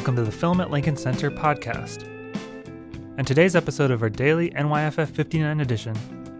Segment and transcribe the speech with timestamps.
[0.00, 2.04] Welcome to the Film at Lincoln Center podcast.
[3.18, 5.94] In today's episode of our daily NYFF 59 edition,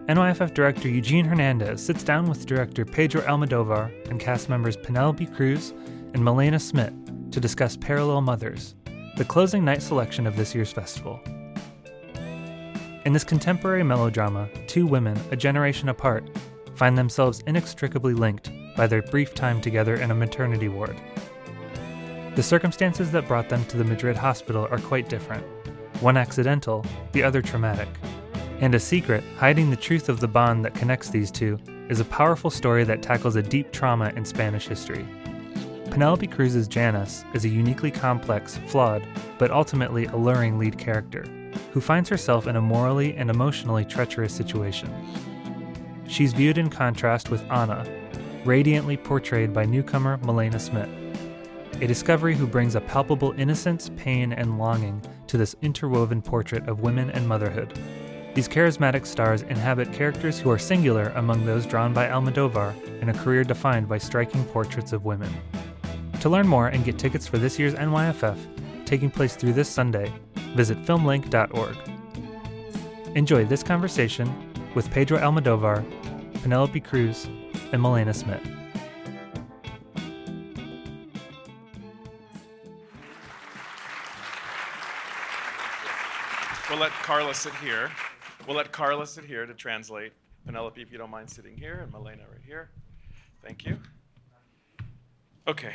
[0.07, 5.75] NYFF director Eugene Hernandez sits down with director Pedro Almodovar and cast members Penelope Cruz
[6.15, 6.91] and Milena Smit
[7.31, 8.73] to discuss Parallel Mothers,
[9.15, 11.19] the closing night selection of this year's festival.
[13.05, 16.27] In this contemporary melodrama, two women, a generation apart,
[16.73, 20.99] find themselves inextricably linked by their brief time together in a maternity ward.
[22.33, 25.45] The circumstances that brought them to the Madrid hospital are quite different
[25.99, 27.89] one accidental, the other traumatic.
[28.59, 32.05] And a secret, hiding the truth of the bond that connects these two, is a
[32.05, 35.05] powerful story that tackles a deep trauma in Spanish history.
[35.91, 39.05] Penelope Cruz's Janis is a uniquely complex, flawed,
[39.37, 41.25] but ultimately alluring lead character,
[41.71, 44.89] who finds herself in a morally and emotionally treacherous situation.
[46.07, 47.85] She's viewed in contrast with Ana,
[48.45, 50.89] radiantly portrayed by newcomer Milena Smit,
[51.81, 56.81] a discovery who brings a palpable innocence, pain, and longing to this interwoven portrait of
[56.81, 57.77] women and motherhood.
[58.35, 63.13] These charismatic stars inhabit characters who are singular among those drawn by Almodovar in a
[63.15, 65.33] career defined by striking portraits of women.
[66.19, 68.37] To learn more and get tickets for this year's NYFF,
[68.85, 70.13] taking place through this Sunday,
[70.55, 71.75] visit filmlinc.org.
[73.15, 74.31] Enjoy this conversation
[74.75, 75.83] with Pedro Almodovar,
[76.43, 77.25] Penelope Cruz,
[77.71, 78.60] and Milena Smit.
[87.01, 87.89] Carla sit here.
[88.45, 90.13] We'll let Carla sit here to translate.
[90.45, 92.69] Penelope, if you don't mind sitting here, and Milena right here.
[93.43, 93.79] Thank you.
[95.47, 95.73] Okay.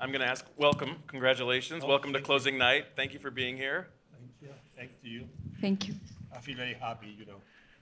[0.00, 2.86] I'm going to ask, welcome, congratulations, welcome to closing night.
[2.96, 3.88] Thank you for being here.
[4.18, 4.48] Thank you.
[4.74, 5.28] Thanks to you.
[5.60, 5.94] Thank you.
[6.34, 7.40] I feel very happy, you know,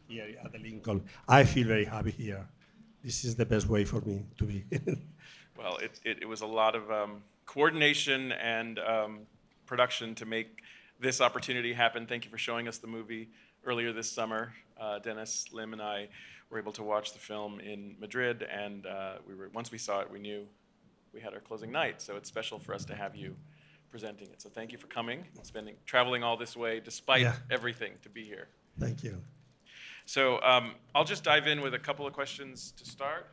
[0.09, 1.05] here at the Lincoln.
[1.29, 2.49] I feel very happy here.
[3.05, 4.65] This is the best way for me to be.
[5.59, 9.21] Well, it, it, it was a lot of um, coordination and um,
[9.65, 10.61] production to make
[11.01, 12.09] this opportunity happened.
[12.09, 13.29] Thank you for showing us the movie
[13.65, 14.53] earlier this summer.
[14.81, 16.09] Uh, Dennis, Lim, and I
[16.51, 20.01] were able to watch the film in Madrid, and uh, we were once we saw
[20.01, 20.47] it, we knew
[21.13, 22.01] we had our closing night.
[22.03, 23.35] So it's special for us to have you
[23.91, 24.43] presenting it.
[24.43, 27.37] So thank you for coming, spending traveling all this way despite Yeah.
[27.51, 28.49] everything to be here.
[28.79, 29.23] Thank you.
[30.05, 33.27] So um, I'll just dive in with a couple of questions to start,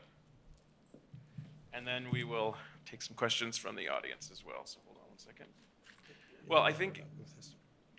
[1.73, 4.61] and then we will take some questions from the audience as well.
[4.65, 5.47] So hold on one second.
[6.47, 7.03] Well, I think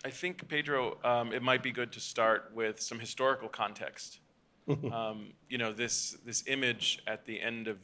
[0.04, 4.20] I think Pedro, um, it might be good to start with some historical context.
[4.92, 7.78] um, you know, this this image at the end of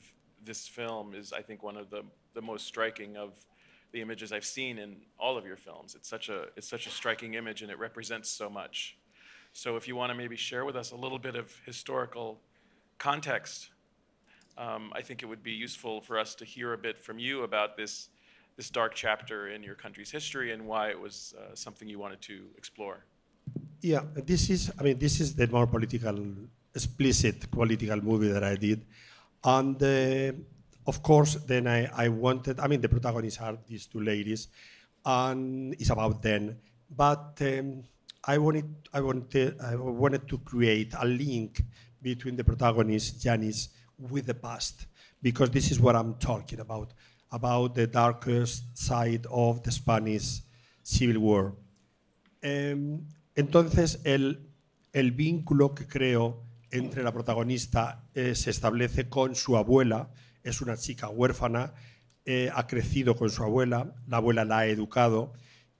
[0.45, 2.03] this film is, I think, one of the
[2.35, 3.33] the most striking of
[3.93, 5.95] the images I've seen in all of your films.
[5.95, 8.99] It's such a it's such a striking image, and it represents so much.
[9.55, 12.39] So, if you want to maybe share with us a little bit of historical
[12.99, 13.71] context,
[14.59, 17.45] um, I think it would be useful for us to hear a bit from you
[17.45, 18.09] about this
[18.61, 22.21] this dark chapter in your country's history and why it was uh, something you wanted
[22.21, 22.99] to explore.
[23.81, 26.19] Yeah, this is, I mean, this is the more political,
[26.75, 28.85] explicit political movie that I did.
[29.43, 30.33] And uh,
[30.87, 34.49] of course, then I, I wanted, I mean, the protagonists are these two ladies,
[35.07, 36.59] and it's about them.
[37.05, 37.85] But um,
[38.23, 41.63] I, wanted, I, wanted, I wanted to create a link
[42.03, 43.71] between the protagonist, Janis,
[44.11, 44.85] with the past,
[45.23, 46.93] because this is what I'm talking about,
[47.31, 50.43] about the darkest side of the Spanish
[50.83, 51.57] Civil War.
[52.43, 54.51] Em, entonces, el,
[54.93, 60.11] el vínculo que creo entre la protagonista eh, se establece con su abuela.
[60.43, 61.75] Es una chica huérfana,
[62.25, 65.33] eh, ha crecido con su abuela, la abuela la ha educado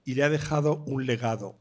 [0.03, 1.59] y le ha dejado un legado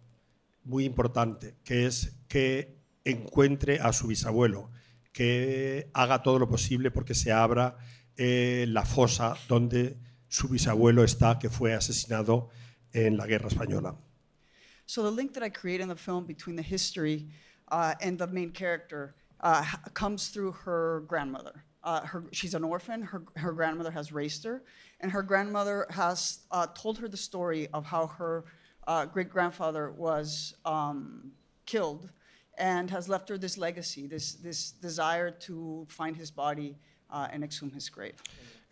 [0.65, 4.71] muy importante, que es que encuentre a su bisabuelo,
[5.13, 7.79] que haga todo lo posible porque se abra
[8.21, 9.97] eh, la fosa donde
[10.29, 12.51] su bisabuelo está, que fue asesinado
[12.93, 13.97] en la guerra española.
[14.85, 17.29] So the link that I create in the film between the history
[17.69, 19.65] uh, and the main character uh,
[19.95, 21.65] comes through her grandmother.
[21.83, 23.01] Uh, her, she's an orphan.
[23.01, 24.63] Her, her grandmother has raised her,
[25.01, 28.45] and her grandmother has uh, told her the story of how her
[28.87, 31.33] uh, great grandfather was um,
[31.65, 32.11] killed,
[32.59, 36.77] and has left her this legacy, this this desire to find his body
[37.11, 38.15] uh, and exhume his grave.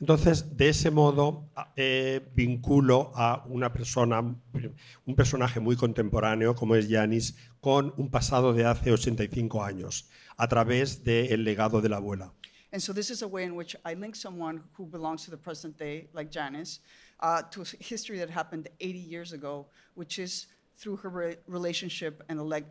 [0.00, 6.88] Entonces, de ese modo, eh, vinculo a una persona, un personaje muy contemporáneo como es
[6.88, 12.32] Yanis, con un pasado de hace 85 años, a través del legado de la abuela.
[12.70, 15.38] And so this is a way in which I link someone who belongs to the
[15.38, 16.80] present day, like Janis,
[17.20, 20.46] uh, to a history that happened 80 years ago, which is
[20.76, 22.66] through her re- relationship and the leg-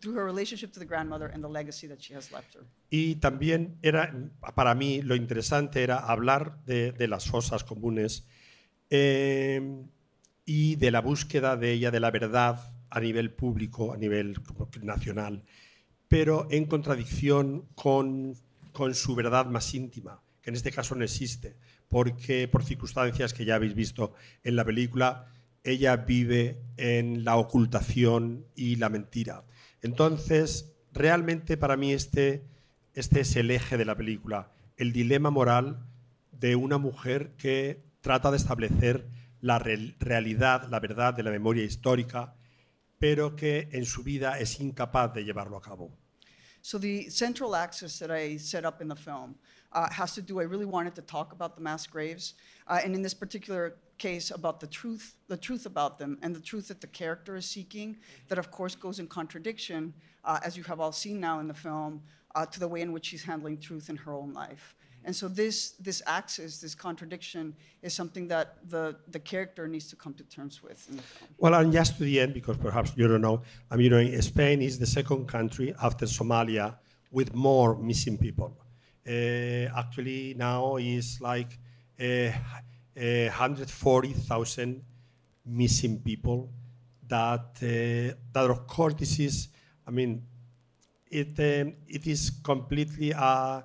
[0.00, 2.64] through, her relationship to the grandmother and the legacy that she has left her.
[2.90, 4.14] Y también era,
[4.54, 8.26] para mí, lo interesante era hablar de, de las fosas comunes
[8.90, 9.84] eh,
[10.44, 14.36] y de la búsqueda de ella de la verdad a nivel público, a nivel
[14.82, 15.44] nacional,
[16.08, 18.34] pero en contradicción con,
[18.72, 21.54] con su verdad más íntima, que en este caso no existe,
[21.88, 24.12] porque por circunstancias que ya habéis visto
[24.42, 25.26] en la película,
[25.62, 29.44] ella vive en la ocultación y la mentira.
[29.82, 32.44] Entonces, realmente para mí este,
[32.94, 35.86] este es el eje de la película, el dilema moral
[36.32, 39.06] de una mujer que trata de establecer
[39.40, 42.34] la real- realidad, la verdad de la memoria histórica,
[42.98, 45.90] pero que en su vida es incapaz de llevarlo a cabo.
[46.62, 49.36] So the central axis that I set up in the film
[49.72, 50.42] uh, has to do.
[50.42, 52.36] I really wanted to talk about the mass graves,
[52.66, 56.44] uh, and in this particular case, about the truth, the truth about them, and the
[56.50, 57.88] truth that the character is seeking.
[58.28, 59.82] That of course goes in contradiction,
[60.24, 62.02] uh, as you have all seen now in the film,
[62.34, 64.74] uh, to the way in which she's handling truth in her own life.
[65.06, 65.56] And so this
[65.86, 67.44] this axis, this contradiction,
[67.86, 70.80] is something that the the character needs to come to terms with.
[71.42, 73.38] Well, and just to the end, because perhaps you don't know,
[73.70, 76.66] I mean, you know, Spain is the second country after Somalia
[77.18, 78.50] with more missing people.
[79.06, 81.58] Uh, actually, now is like
[81.98, 82.30] uh,
[83.00, 84.82] 140,000
[85.46, 86.50] missing people.
[87.08, 89.48] That uh, that of course this is,
[89.86, 90.22] I mean,
[91.10, 93.12] it um, it is completely.
[93.12, 93.62] Uh,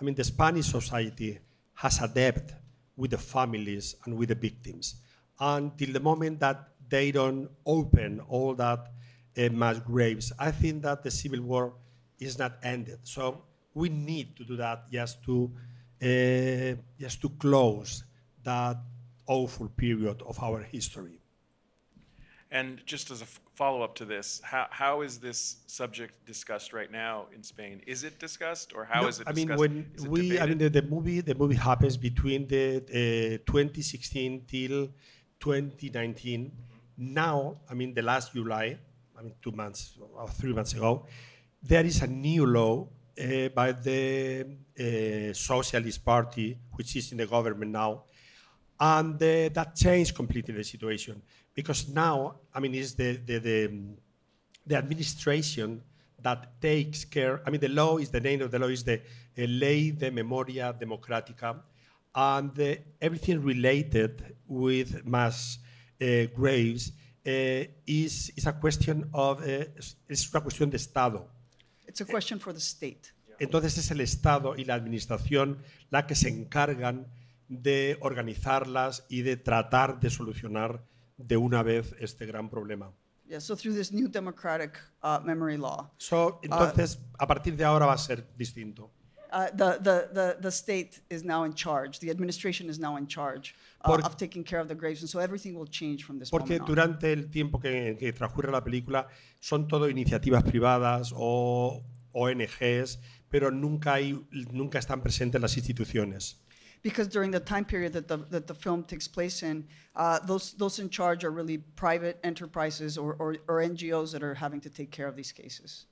[0.00, 1.38] I mean, the Spanish society
[1.74, 2.52] has a debt
[2.96, 4.96] with the families and with the victims
[5.40, 8.92] until the moment that they don't open all that
[9.38, 10.32] uh, mass graves.
[10.38, 11.72] I think that the civil war
[12.18, 12.98] is not ended.
[13.04, 13.44] So
[13.74, 15.50] we need to do that just to
[16.02, 18.04] uh, just to close
[18.44, 18.76] that
[19.26, 21.18] awful period of our history.
[22.50, 26.90] And just as a f- follow-up to this, how, how is this subject discussed right
[26.90, 27.80] now in Spain?
[27.86, 29.48] Is it discussed, or how No, is it I discussed?
[29.48, 33.38] mean, when Is it we, I mean, the, the movie, the movie happens between the
[33.42, 34.88] uh, 2016 till
[35.40, 36.52] 2019.
[36.98, 38.78] Now, I mean, the last July,
[39.18, 41.06] I mean, two months or three months ago,
[41.62, 42.86] there is a new law
[43.18, 44.46] uh, by the
[44.78, 48.04] uh, Socialist Party, which is in the government now,
[48.82, 51.22] and uh, that changed completely the situation
[51.54, 53.70] because now, I mean, it's the the, the
[54.66, 55.82] the administration
[56.20, 57.40] that takes care.
[57.46, 60.10] I mean, the law is the name of the law is the uh, Ley de
[60.10, 61.60] Memoria Democrática,
[62.12, 65.58] and uh, everything related with mass
[66.00, 66.90] uh, graves
[67.24, 69.64] uh, is is a question of uh,
[70.08, 71.28] es una cuestión de Estado.
[71.86, 73.12] It's a question for the state.
[73.38, 75.58] Entonces es el Estado y la Administración
[75.90, 77.06] la que se encargan
[77.60, 80.84] de organizarlas y de tratar de solucionar
[81.18, 82.92] de una vez este gran problema.
[83.28, 87.86] Yeah, so through this new democratic uh, memory law, So, entonces, a partir de ahora
[87.86, 88.90] va a ser distinto.
[89.32, 93.06] uh, the, the, the, the state is now in charge, the administration is now in
[93.06, 96.18] charge uh, Por- of taking care of the graves, and so everything will change from
[96.18, 96.66] this Porque moment on.
[96.66, 99.06] durante el tiempo que, que transcurre la película
[99.40, 101.82] son todo iniciativas privadas o
[102.12, 102.98] ONGs,
[103.30, 104.22] pero nunca, hay,
[104.52, 106.38] nunca están presentes las instituciones.
[106.82, 110.52] Because during the time period that the, that the film takes place in, uh, those,
[110.54, 114.70] those in charge are really private enterprises or, or, or NGOs that are having to
[114.70, 115.86] take care of these cases.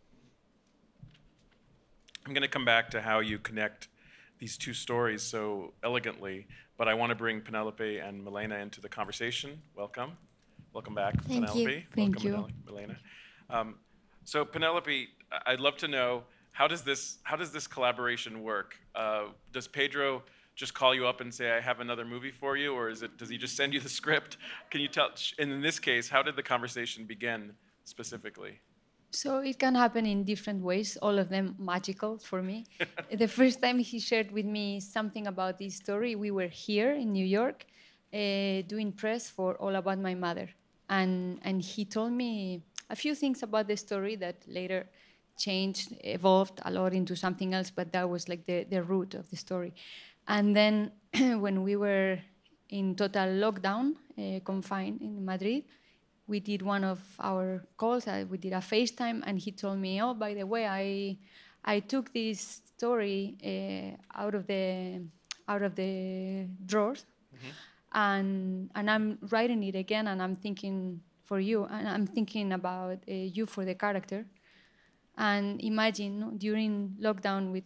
[2.27, 3.89] I'm going to come back to how you connect
[4.39, 8.89] these two stories so elegantly, but I want to bring Penelope and Milena into the
[8.89, 9.61] conversation.
[9.77, 10.13] Welcome.
[10.73, 11.41] Welcome back, Thank you.
[11.41, 11.87] Penelope.
[11.95, 12.37] Thank Welcome, you.
[12.37, 12.97] Penel- Milena.
[13.49, 13.75] Um,
[14.25, 18.77] so, Penelope, I- I'd love to know how does this how does this collaboration work?
[18.95, 20.23] Uh, does Pedro
[20.61, 23.13] just call you up and say, "I have another movie for you," or is it
[23.21, 24.33] does he just send you the script?
[24.71, 25.11] Can you tell?
[25.41, 27.41] And in this case, how did the conversation begin
[27.95, 28.55] specifically?
[29.23, 32.59] So it can happen in different ways, all of them magical for me.
[33.25, 37.09] the first time he shared with me something about this story, we were here in
[37.19, 37.59] New York
[38.13, 40.49] uh, doing press for All About My Mother.
[40.89, 44.87] And, and he told me a few things about the story that later
[45.37, 49.29] changed, evolved a lot into something else, but that was like the, the root of
[49.31, 49.75] the story.
[50.31, 50.93] And then
[51.41, 52.21] when we were
[52.69, 55.65] in total lockdown, uh, confined in Madrid,
[56.29, 58.07] we did one of our calls.
[58.07, 61.19] Uh, we did a FaceTime, and he told me, "Oh, by the way, I
[61.65, 65.03] I took this story uh, out of the
[65.49, 67.05] out of the drawers,
[67.93, 73.03] and and I'm writing it again, and I'm thinking for you, and I'm thinking about
[73.09, 74.25] uh, you for the character.
[75.19, 77.65] And imagine no, during lockdown, with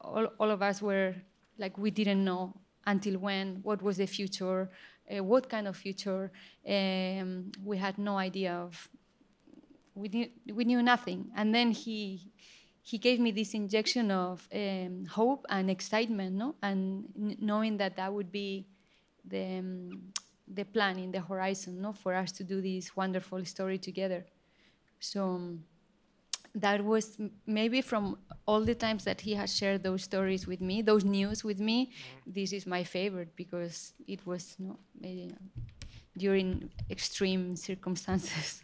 [0.00, 1.14] all, all of us were
[1.58, 2.54] like we didn't know
[2.86, 4.70] until when, what was the future,
[5.10, 6.30] uh, what kind of future.
[6.66, 8.88] Um, we had no idea of.
[9.94, 12.30] We knew, we knew nothing, and then he
[12.82, 17.06] he gave me this injection of um, hope and excitement, no, and
[17.40, 18.66] knowing that that would be
[19.24, 20.12] the um,
[20.46, 24.26] the plan in the horizon, no, for us to do this wonderful story together.
[25.00, 25.64] So um,
[26.56, 30.82] that was maybe from all the times that he has shared those stories with me,
[30.82, 31.92] those news with me.
[32.26, 38.62] This is my favorite because it was no, maybe, uh, during extreme circumstances.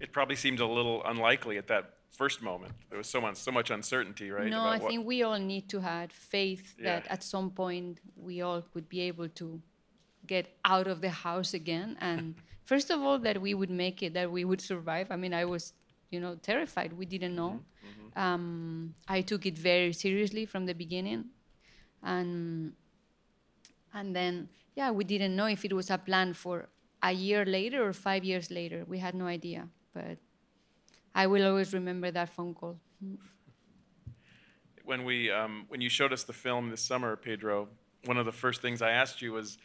[0.00, 2.72] It probably seemed a little unlikely at that first moment.
[2.88, 4.50] There was so much, so much uncertainty, right?
[4.50, 8.62] No, I think we all need to have faith that at some point we all
[8.72, 9.62] could be able to
[10.26, 11.96] get out of the house again.
[12.00, 15.06] And first of all, that we would make it, that we would survive.
[15.10, 15.72] I mean, I was,
[16.12, 16.92] you know, terrified.
[16.92, 17.62] We didn't know.
[17.84, 21.26] Mm-hmm, Um, I took it very seriously from the beginning,
[22.02, 22.74] and
[23.94, 26.68] and then yeah, we didn't know if it was a plan for
[27.02, 28.84] a year later or five years later.
[28.86, 30.18] We had no idea, but
[31.14, 32.78] I will always remember that phone call.
[34.84, 37.68] when we um, when you showed us the film this summer, Pedro,
[38.04, 39.58] one of the first things I asked you was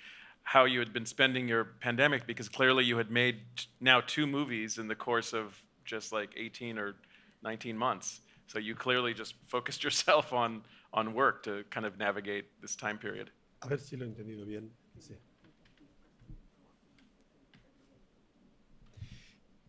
[0.43, 4.25] how you had been spending your pandemic because clearly you had made t- now two
[4.27, 6.95] movies in the course of just like 18 or
[7.43, 8.21] 19 months.
[8.45, 10.61] So you clearly just focused yourself on
[10.93, 13.31] on work to kind of navigate this time period.
[13.63, 14.69] A ver si lo he entendido bien.
[14.99, 15.15] Sí.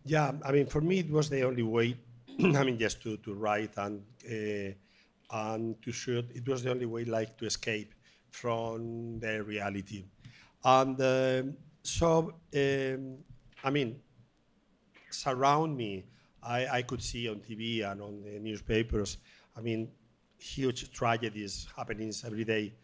[0.05, 1.97] Yeah, I mean, for me, it was the only way.
[2.41, 4.73] I mean, just to, to write and uh,
[5.31, 6.31] and to shoot.
[6.35, 7.93] It was the only way, like, to escape
[8.31, 10.05] from the reality.
[10.65, 13.19] And um so, um,
[13.65, 14.01] I mean,
[15.11, 16.05] surround me,
[16.43, 19.19] I, I could see on TV and on the newspapers,
[19.57, 19.89] I mean,
[20.39, 22.75] huge tragedies happening every day.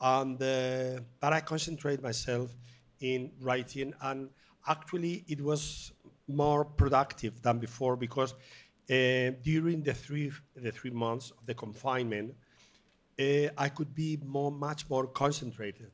[0.00, 2.56] And, uh, but I concentrate myself
[3.00, 4.30] in writing, and
[4.66, 5.92] actually it was
[6.28, 8.34] more productive than before because
[8.90, 12.34] uh, during the three, the three months of the confinement,
[13.18, 15.92] uh, I could be more, much more concentrated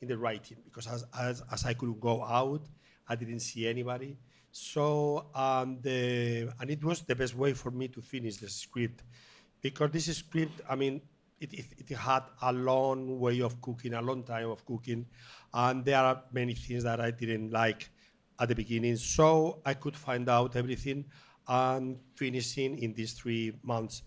[0.00, 2.62] in the writing because as, as, as I could go out,
[3.08, 4.16] I didn't see anybody.
[4.52, 9.02] So, and, uh, and it was the best way for me to finish the script
[9.60, 11.00] because this script, I mean,
[11.40, 15.06] it, it, it had a long way of cooking, a long time of cooking,
[15.54, 17.90] and there are many things that I didn't like
[18.38, 18.96] at the beginning.
[18.96, 21.04] So I could find out everything
[21.48, 24.02] and finishing in these three months.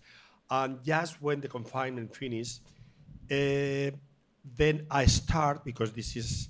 [0.50, 2.60] And just when the confinement finished,
[3.30, 3.90] uh,
[4.56, 6.48] then I start because this is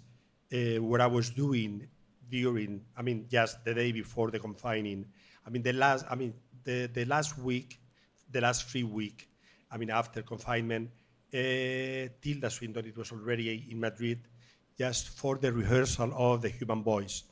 [0.52, 1.88] uh, what I was doing
[2.34, 2.80] during.
[2.98, 5.06] I mean, just the day before the confining.
[5.46, 6.04] I mean, the last.
[6.10, 7.78] I mean, the, the last week,
[8.30, 9.28] the last three week.
[9.70, 10.90] I mean, after confinement,
[11.32, 14.20] uh, Tilda Swinton, it was already in Madrid,
[14.76, 17.24] just for the rehearsal of the Human Voice.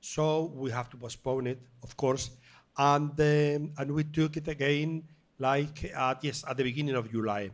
[0.00, 2.30] So we have to postpone it, of course,
[2.76, 5.04] and um, and we took it again,
[5.38, 7.50] like at, yes, at the beginning of July.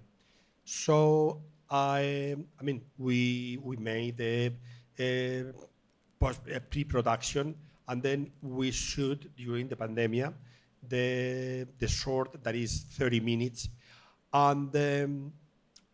[0.64, 4.52] So I, I mean, we we made the
[4.98, 5.52] uh,
[6.18, 7.54] pre-production,
[7.88, 10.32] and then we shoot during the pandemic
[10.88, 13.68] the the short that is 30 minutes,
[14.32, 15.32] and um,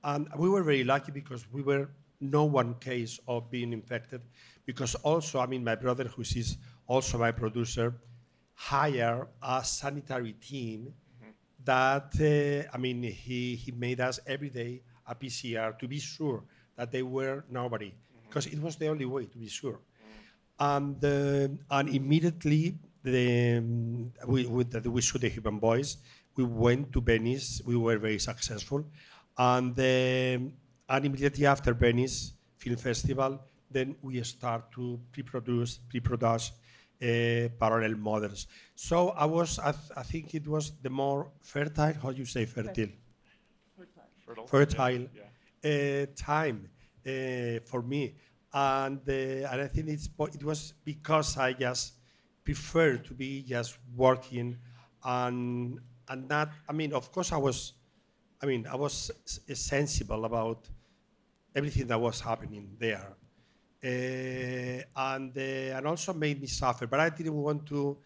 [0.05, 1.89] and we were very lucky because we were
[2.21, 4.21] no one case of being infected,
[4.67, 7.95] because also I mean my brother who is also my producer,
[8.55, 10.95] hire a sanitary team
[11.65, 16.45] that uh, I mean he he made us every day a PCR to be sure
[16.77, 17.93] that they were nobody
[18.29, 19.79] because it was the only way to be sure.
[20.71, 22.63] And uh, and immediately
[23.03, 25.91] the um, we with that we shoot the Human Voice.
[26.37, 27.49] We went to Venice.
[27.71, 28.81] We were very successful,
[29.37, 30.53] and um,
[30.93, 32.17] and immediately after Venice
[32.63, 33.33] Film Festival,
[33.77, 36.45] then we start to pre-produce pre-produce
[37.03, 38.47] uh, Parallel Mothers.
[38.77, 42.25] So I was, I, th- I think it was the more fertile, how do you
[42.25, 42.93] say fertile?
[44.25, 44.47] Fertile.
[44.47, 46.03] Fertile Yeah.
[46.03, 46.59] uh, time
[47.07, 48.15] uh, for me.
[48.55, 51.95] And, and I think it's, it was because I just
[52.45, 54.59] prefer to be just working
[55.05, 55.79] and,
[56.09, 57.75] and not, I mean, of course I was,
[58.43, 60.69] I mean, I was sensible about
[61.55, 63.15] everything that was happening there.
[63.85, 67.99] Uh, and, uh, and also made me suffer, but I didn't want to,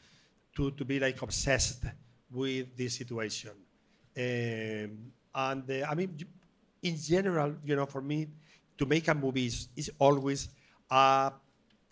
[0.57, 1.85] to, to be like obsessed
[2.31, 3.51] with this situation.
[4.17, 6.17] Um, and I mean,
[6.83, 8.29] in general, you know, for me,
[8.79, 10.49] to make a movie is, is always
[10.91, 11.33] a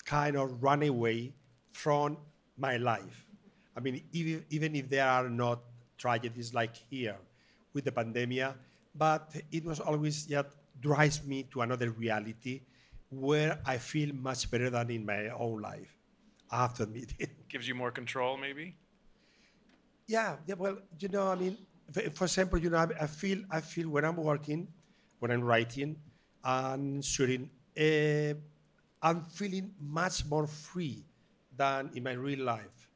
[0.04, 1.32] kind of runaway
[1.72, 2.16] from
[2.56, 3.26] my life.
[3.76, 5.60] I mean, even, even if there are not
[5.98, 7.16] tragedies like here
[7.72, 8.54] with the pandemic,
[8.94, 10.48] but it was always just
[10.80, 12.62] drives me to another reality
[13.10, 15.96] where I feel much better than in my own life.
[16.50, 17.48] I have to admit it.
[17.48, 18.76] Gives you more control, maybe.
[20.06, 20.54] Yeah, yeah.
[20.56, 21.56] Well, you know, I mean,
[21.92, 24.68] for, example, you know, I feel, I feel when I'm working,
[25.18, 25.96] when I'm writing
[26.44, 28.34] and shooting, uh,
[29.02, 31.04] I'm feeling much more free
[31.56, 32.88] than in my real life.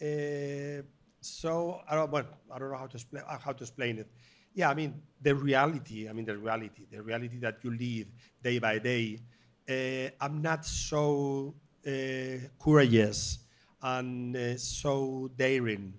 [0.00, 0.82] Uh,
[1.20, 4.10] so I don't, well, I don't know how to explain how to explain it.
[4.54, 6.08] Yeah, I mean the reality.
[6.08, 8.08] I mean the reality, the reality that you live
[8.42, 9.20] day by day.
[9.68, 11.54] Uh, I'm not so
[11.86, 11.90] uh,
[12.60, 13.38] courageous
[13.80, 15.94] and uh, so daring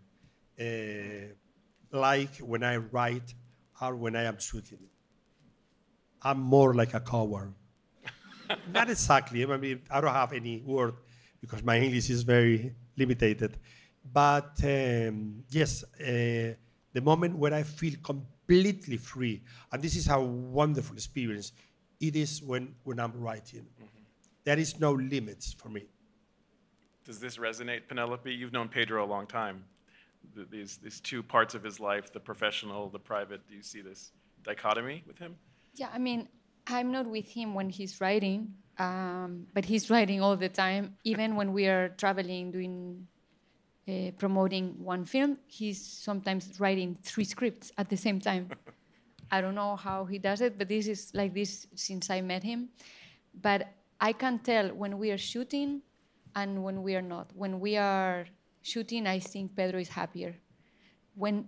[0.59, 1.33] uh,
[1.91, 3.33] like when I write
[3.81, 4.79] or when I am shooting.
[6.23, 7.53] I'm more like a coward.
[8.73, 9.43] Not exactly.
[9.45, 10.95] I mean, I don't have any word
[11.41, 13.57] because my English is very limited.
[14.11, 16.53] But um, yes, uh,
[16.93, 21.51] the moment where I feel completely free, and this is a wonderful experience,
[21.99, 23.65] it is when, when I'm writing.
[24.43, 25.85] There is no limits for me.
[27.05, 28.31] Does this resonate, Penelope?
[28.31, 29.63] You've known Pedro a long time.
[30.35, 33.81] Th- These, these two parts of his life, the professional, the private, do you see
[33.81, 34.11] this
[34.43, 35.35] dichotomy with him?
[35.75, 36.27] Yeah, I mean,
[36.67, 40.95] I'm not with him when he's writing, um, but he's writing all the time.
[41.03, 43.07] Even when we are traveling, doing,
[43.87, 48.49] uh, promoting one film, he's sometimes writing three scripts at the same time.
[49.31, 52.43] I don't know how he does it, but this is like this since I met
[52.43, 52.69] him.
[53.41, 55.81] But I can tell when we are shooting
[56.35, 57.31] and when we are not.
[57.33, 58.27] When we are
[58.61, 60.35] shooting, I think Pedro is happier.
[61.15, 61.47] When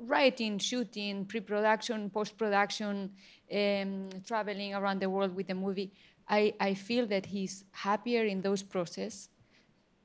[0.00, 3.10] writing, shooting, pre-production, post-production,
[3.52, 5.92] um, traveling around the world with the movie,
[6.28, 9.28] I, I feel that he's happier in those process,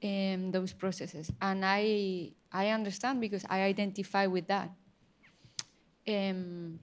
[0.03, 4.69] um, those processes, and I I understand because I identify with that.
[6.07, 6.79] Um,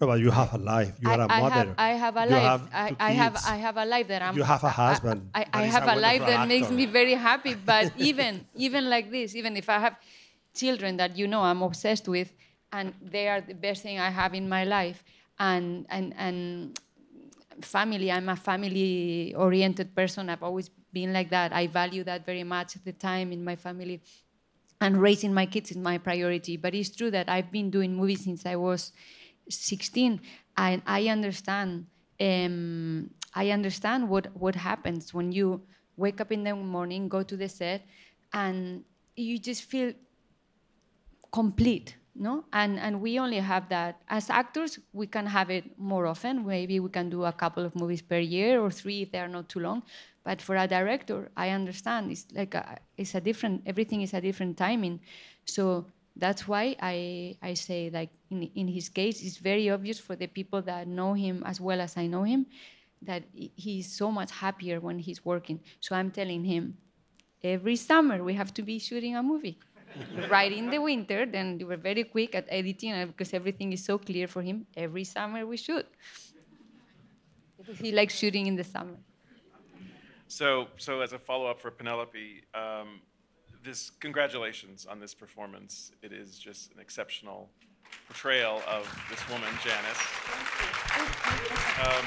[0.00, 0.96] No, but you have a life.
[1.00, 1.54] You I, are a I mother.
[1.54, 2.42] have I have a You life.
[2.42, 3.36] have I, I have.
[3.46, 4.36] I have a life that I'm.
[4.36, 7.54] You have a husband I, I, have a a life that makes me very happy.
[7.54, 9.96] But even even like this, even if I have
[10.54, 12.32] children that you know I'm obsessed with,
[12.72, 15.02] and they are the best thing I have in my life,
[15.38, 16.78] and and and
[17.60, 18.10] family.
[18.10, 20.28] I'm a family oriented person.
[20.30, 21.52] I've always been like that.
[21.52, 24.02] I value that very much at the time in my family
[24.80, 26.56] and raising my kids is my priority.
[26.56, 28.92] But it's true that I've been doing movies since I was
[29.48, 30.20] 16,
[30.56, 31.86] and I understand.
[32.20, 35.62] Um, I understand what what happens when you
[35.96, 37.86] wake up in the morning, go to the set,
[38.32, 38.84] and
[39.16, 39.92] you just feel
[41.32, 42.44] complete no?
[42.52, 44.02] And and we only have that.
[44.08, 46.46] As actors we can have it more often.
[46.46, 49.28] Maybe we can do a couple of movies per year or three if they are
[49.28, 49.82] not too long.
[50.22, 54.20] But for a director i understand it's like a, it's a different everything is a
[54.20, 55.00] different timing.
[55.44, 60.14] So that's why i i say like in in his case it's very obvious for
[60.16, 62.46] the people that know him as well as i know him
[63.00, 65.60] that he's so much happier when he's working.
[65.80, 66.76] So i'm telling him
[67.42, 69.58] every summer we have to be shooting a movie
[70.30, 73.84] right in the winter then you were very quick at editing and because everything is
[73.84, 75.86] so clear for him every summer we shoot
[77.78, 78.96] he likes shooting in the summer
[80.30, 83.00] So, so as a follow-up for Penelope, um,
[83.64, 85.90] this congratulations on this performance.
[86.02, 87.50] It is just an exceptional
[88.06, 89.98] portrayal of this woman, Janis.
[91.84, 92.06] Um,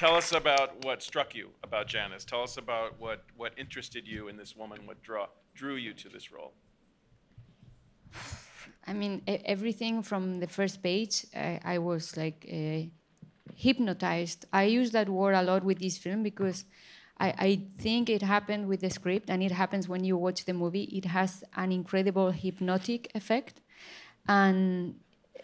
[0.00, 2.24] tell us about what struck you about Janis.
[2.24, 6.08] Tell us about what, what interested you in this woman, what draw, drew you to
[6.08, 6.54] this role.
[8.86, 12.80] I mean, everything from the first page, I, I was like uh,
[13.54, 14.46] hypnotized.
[14.54, 16.64] I use that word a lot with this film because
[17.18, 20.54] I, I think it happened with the script, and it happens when you watch the
[20.54, 20.84] movie.
[20.84, 23.60] It has an incredible hypnotic effect,
[24.26, 24.94] and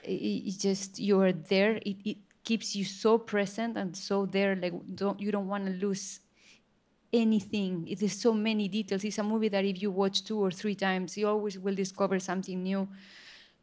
[0.03, 1.73] it, it's just you are there.
[1.85, 4.57] It, it keeps you so present and so there.
[4.57, 6.21] Like don't you don't want to lose
[7.13, 7.87] anything.
[7.89, 9.05] It is so many details.
[9.05, 12.19] It's a movie that if you watch two or three times, you always will discover
[12.19, 12.89] something new.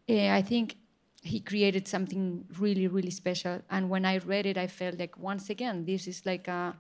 [0.10, 0.76] Uh, I think
[1.22, 3.62] he created something really, really special.
[3.70, 6.76] And when I read it, I felt like once again, this is like a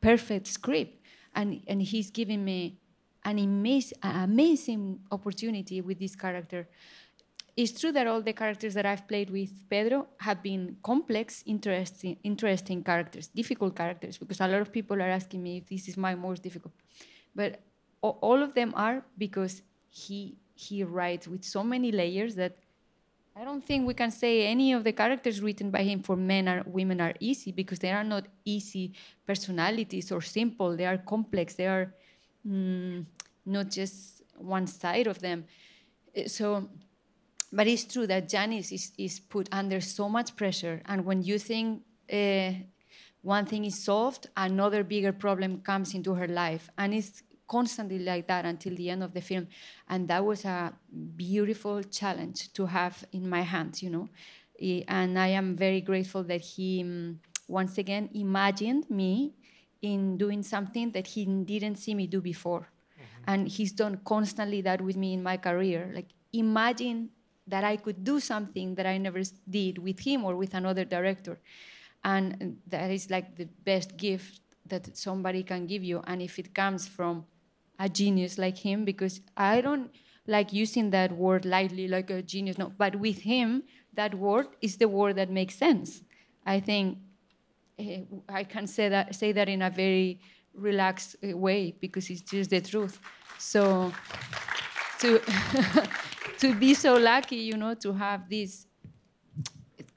[0.00, 0.94] perfect script,
[1.34, 2.78] and and he's giving me
[3.24, 6.68] an amazing, amazing opportunity with this character.
[7.54, 12.16] It's true that all the characters that I've played with Pedro have been complex, interesting,
[12.22, 15.96] interesting characters, difficult characters, because a lot of people are asking me if this is
[15.96, 16.72] my most difficult.
[17.34, 17.60] But
[18.00, 22.56] all of them are because he he writes with so many layers that
[23.34, 26.48] I don't think we can say any of the characters written by him for men
[26.48, 28.92] or women are easy because they are not easy
[29.26, 30.76] personalities or simple.
[30.76, 31.54] They are complex.
[31.54, 31.94] They are
[32.46, 33.06] mm,
[33.46, 35.44] not just one side of them.
[36.16, 36.68] Uh, So
[37.52, 41.38] but it's true that Janis is, is put under so much pressure, and when you
[41.38, 42.52] think uh,
[43.22, 48.26] one thing is solved, another bigger problem comes into her life, and it's constantly like
[48.28, 49.46] that until the end of the film.
[49.88, 50.72] And that was a
[51.16, 54.08] beautiful challenge to have in my hands, you know.
[54.88, 57.16] And I am very grateful that he, mm,
[57.48, 59.34] once again, imagined me
[59.82, 62.68] in doing something that he didn't see me do before.
[63.26, 65.90] And he's done constantly that with me in my career.
[65.94, 67.10] Like, imagine
[67.46, 71.38] that I could do something that I never did with him or with another director.
[72.04, 76.02] And that is like the best gift that somebody can give you.
[76.06, 77.26] And if it comes from
[77.78, 79.90] a genius like him, because I don't
[80.26, 84.76] like using that word lightly, like a genius, no, but with him, that word is
[84.76, 86.02] the word that makes sense.
[86.46, 86.98] I think
[87.78, 90.20] eh, I can say that say that in a very
[90.54, 93.00] relaxed eh, way because it's just the truth.
[93.38, 93.92] So
[95.02, 95.20] to
[96.38, 98.66] to be so lucky, you know, to have this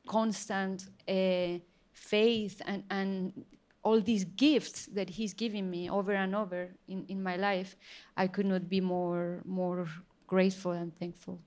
[0.08, 1.60] constant uh,
[1.94, 3.46] faith and, and
[3.84, 7.76] all these gifts that he's giving me over and over in, in my life,
[8.18, 9.88] I could not be more more
[10.28, 11.40] grateful and thankful.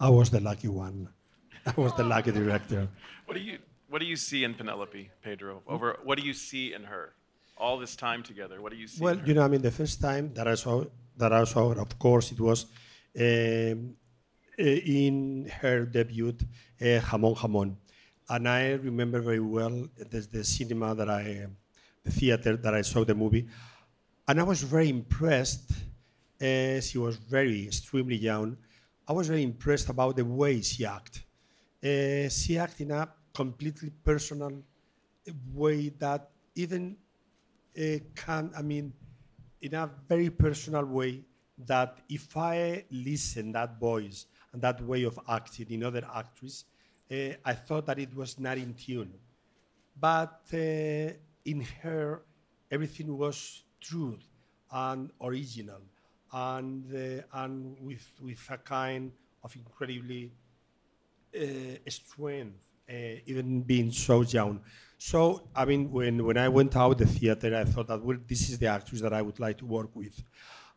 [0.00, 1.08] I was the lucky one.
[1.66, 2.88] I was the lucky director.
[3.26, 5.62] What do you What do you see in Penelope, Pedro?
[5.66, 7.14] Over what do you see in her?
[7.56, 9.02] All this time together, what do you see?
[9.02, 9.26] Well, in her?
[9.26, 10.84] you know, I mean, the first time that I saw
[11.18, 12.66] that saw, of course, it was
[13.18, 13.96] um,
[14.58, 16.30] uh, in her debut,
[16.80, 17.76] uh, Jamón Jamón,
[18.28, 21.46] and I remember very well the, the cinema that I,
[22.04, 23.48] the theater that I saw the movie,
[24.26, 25.72] and I was very impressed.
[26.40, 28.56] Uh, she was very extremely young.
[29.08, 31.24] I was very impressed about the way she acted.
[31.82, 34.62] Uh, she acted in a completely personal
[35.52, 36.96] way that even
[37.78, 38.92] uh, can, I mean,
[39.60, 41.24] in a very personal way,
[41.58, 46.64] that if I listen that voice and that way of acting in other actors,
[47.10, 49.14] uh, I thought that it was not in tune.
[49.98, 51.12] But uh,
[51.44, 52.22] in her,
[52.70, 54.24] everything was truth
[54.70, 55.80] and original,
[56.32, 60.32] and uh, and with with a kind of incredibly
[61.88, 62.72] strength,
[63.26, 64.60] even being so young.
[64.98, 68.50] So, I mean, when, when I went out the theater, I thought that, well, this
[68.50, 70.22] is the actress that I would like to work with.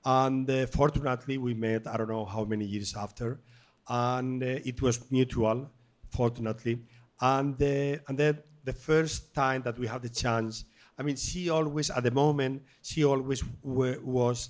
[0.06, 3.40] And uh, fortunately, we met, I don't know how many years after,
[3.88, 5.70] and uh, it was mutual,
[6.10, 6.80] fortunately.
[7.20, 10.66] And, uh, and then the first time that we had the chance,
[10.98, 14.50] I mean, she always, at the moment, she always wa- was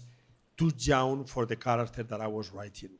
[0.57, 2.91] too young for the character that I was writing.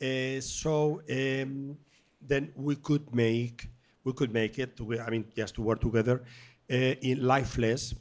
[0.00, 1.78] Uh, so um,
[2.20, 3.68] then we could make
[4.04, 4.76] we could make it.
[4.76, 6.22] To, I mean, just to work together
[6.70, 7.94] uh, in Live Flesh.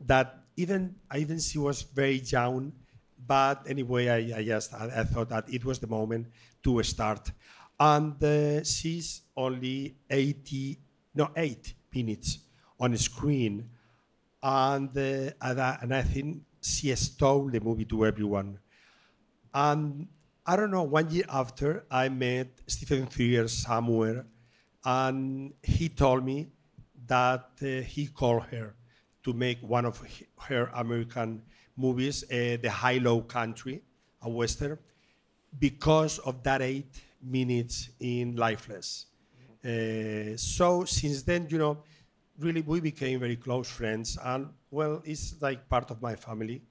[0.00, 2.72] That even I even she was very young,
[3.26, 6.28] but anyway, I, I just I, I thought that it was the moment
[6.62, 7.30] to start.
[7.78, 10.78] And uh, she's only 80,
[11.14, 12.38] no, eight minutes
[12.78, 13.70] on screen,
[14.42, 18.58] and uh, and, I, and I think she stole the movie to everyone.
[19.54, 20.08] And
[20.46, 24.26] I don't know, one year after, I met Stephen Frears somewhere,
[24.84, 26.48] and he told me
[27.06, 28.74] that uh, he called her
[29.22, 30.02] to make one of
[30.38, 31.42] her American
[31.76, 33.82] movies, uh, The Hi-Lo Country,
[34.22, 34.78] a Western,
[35.58, 39.04] because of that eight minutes in Live Flesh.
[39.64, 41.82] Uh, so since then, you know,
[42.38, 46.62] really we became very close friends, and well, it's like part of my family,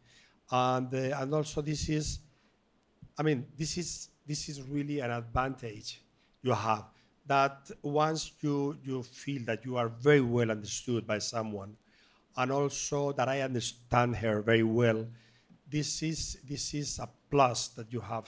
[0.52, 2.20] and uh, and also this is,
[3.18, 6.02] I mean, this is this is really an advantage
[6.42, 6.86] you have
[7.30, 11.78] that once you you feel that you are very well understood by someone,
[12.36, 15.08] and also that I understand her very well,
[15.70, 18.26] this is this is a plus that you have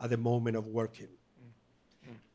[0.00, 1.08] at the moment of working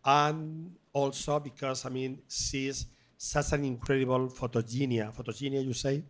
[0.08, 2.86] and also because I mean she's
[3.18, 5.14] such an incredible photogenia.
[5.14, 6.04] Photogenia, you say?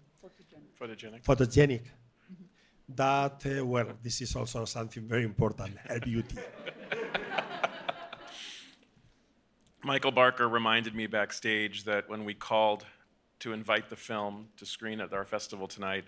[0.79, 1.23] Photogenic.
[1.23, 1.81] Photogenic.
[2.87, 5.77] That uh, well, this is also something very important.
[5.79, 6.37] Her beauty.
[9.83, 12.85] Michael Barker reminded me backstage that when we called
[13.39, 16.05] to invite the film to screen at our festival tonight,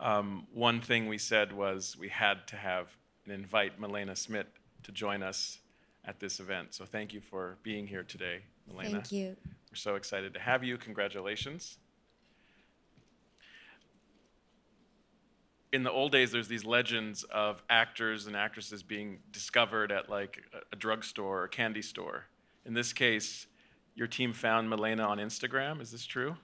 [0.00, 2.88] um, one thing we said was we had to have
[3.24, 4.48] and invite Milena Smit
[4.82, 5.58] to join us
[6.04, 6.74] at this event.
[6.74, 8.90] So thank you for being here today, Milena.
[8.90, 9.36] Thank you.
[9.70, 10.76] We're so excited to have you.
[10.76, 11.78] Congratulations.
[15.72, 20.42] In the old days, there's these legends of actors and actresses being discovered at like
[20.52, 22.26] a- a drugstore or candy store.
[22.64, 23.46] In this case,
[23.94, 25.80] your team found Milena on Instagram.
[25.80, 26.36] Is this true?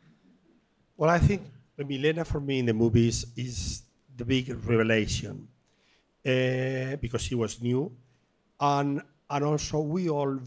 [0.96, 1.42] Well, I think
[1.78, 3.82] Milena for me in the movies is
[4.16, 5.46] the big revelation
[6.26, 7.92] uh, because she was new,
[8.58, 9.00] and
[9.30, 10.38] and also we all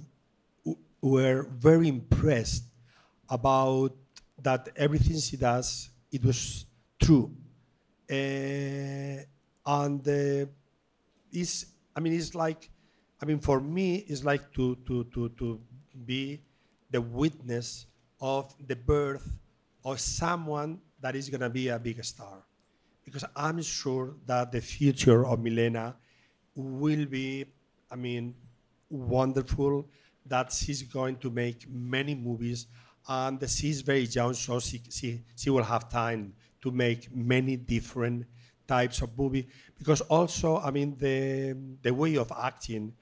[1.01, 2.65] were very impressed
[3.29, 3.95] about
[4.41, 6.65] that everything she does it was
[7.01, 7.31] true,
[8.11, 9.23] uh,
[9.65, 10.45] and uh,
[11.31, 12.69] is I mean it's like
[13.21, 15.61] I mean for me it's like to to to to
[16.05, 16.41] be
[16.89, 17.85] the witness
[18.19, 19.37] of the birth
[19.83, 22.43] of someone that is going to be a big star.
[23.03, 25.95] Because I'm sure that the future of Milena
[26.55, 27.45] will be,
[27.89, 28.35] I mean,
[28.89, 29.87] wonderful,
[30.25, 32.67] that she's going to make many movies,
[33.07, 38.25] and she's very young, so she, she, she will have time to make many different
[38.67, 39.47] types of movie.
[39.77, 42.93] Because also, I mean, the, the way of acting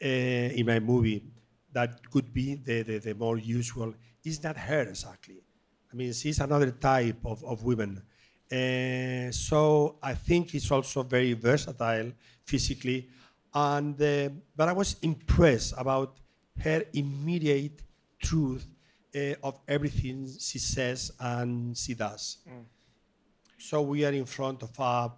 [0.00, 1.24] in my movie
[1.72, 3.92] that could be the, the, the more usual
[4.24, 5.36] is not her exactly.
[5.92, 8.02] I mean, she's another type of, of women.
[8.50, 12.12] Uh, so I think it's also very versatile
[12.44, 13.08] physically.
[13.52, 16.18] And, uh, but I was impressed about
[16.62, 17.82] her immediate
[18.18, 18.66] truth
[19.14, 22.38] uh, of everything she says and she does.
[23.58, 25.12] So we are in front of a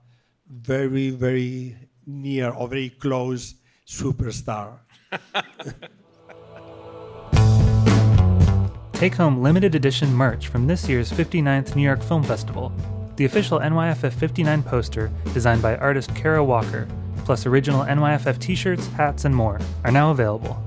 [0.49, 3.55] very, very near or very close
[3.89, 4.81] superstar.
[8.93, 12.73] Take home limited edition merch from this year's 59th New York Film Festival.
[13.17, 16.87] The official NYFF 59 poster, designed by artist Kara Walker,
[17.25, 20.63] plus original NYFF t shirts, hats, and more, are now available.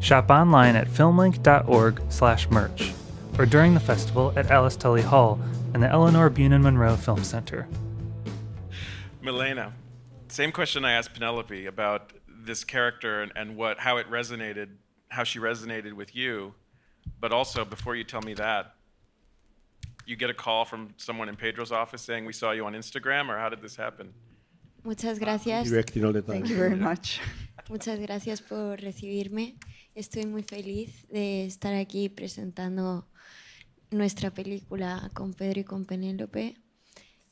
[0.00, 2.92] Shop online at filmlinc.org slash merch,
[3.38, 5.40] or during the festival at Alice Tully Hall
[5.72, 7.66] and the Elinor Bunin Munroe Film Center.
[9.22, 9.72] Milena,
[10.28, 12.12] same question I asked Penelope about
[12.46, 14.68] this character and, and what how it resonated,
[15.08, 16.54] how she resonated with you.
[17.20, 18.74] But also, before you tell me that,
[20.06, 23.28] you get a call from someone in Pedro's office saying we saw you on Instagram,
[23.28, 24.12] or how did this happen?
[24.84, 25.68] Muchas gracias.
[25.68, 26.34] Directing all the time.
[26.34, 27.20] Thank you very much.
[27.70, 29.56] Muchas gracias por recibirme.
[29.96, 33.06] Estoy muy feliz de estar aquí presentando
[33.90, 36.56] nuestra película con Pedro y con Penélope.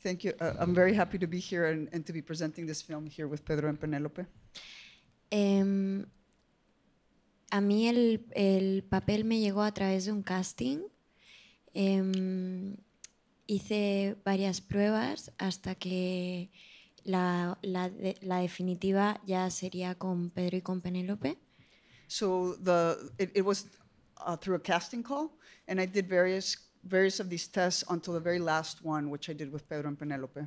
[0.02, 0.32] Thank you.
[0.40, 3.28] Uh, I'm very happy to be here and, and to be presenting this film here
[3.28, 4.24] with Pedro and Penelope.
[5.34, 6.04] Em,
[7.50, 10.80] a mí el, el papel me llegó a través de un casting.
[11.72, 12.76] Em,
[13.46, 16.50] hice varias pruebas hasta que
[17.04, 21.38] la, la de- la definitiva ya sería con Pedro y con Penélope.
[22.08, 23.66] So the it, it was
[24.26, 25.30] uh, through a casting call,
[25.66, 29.34] and I did various various of these tests until the very last one, which I
[29.34, 30.40] did with Pedro and Penelope.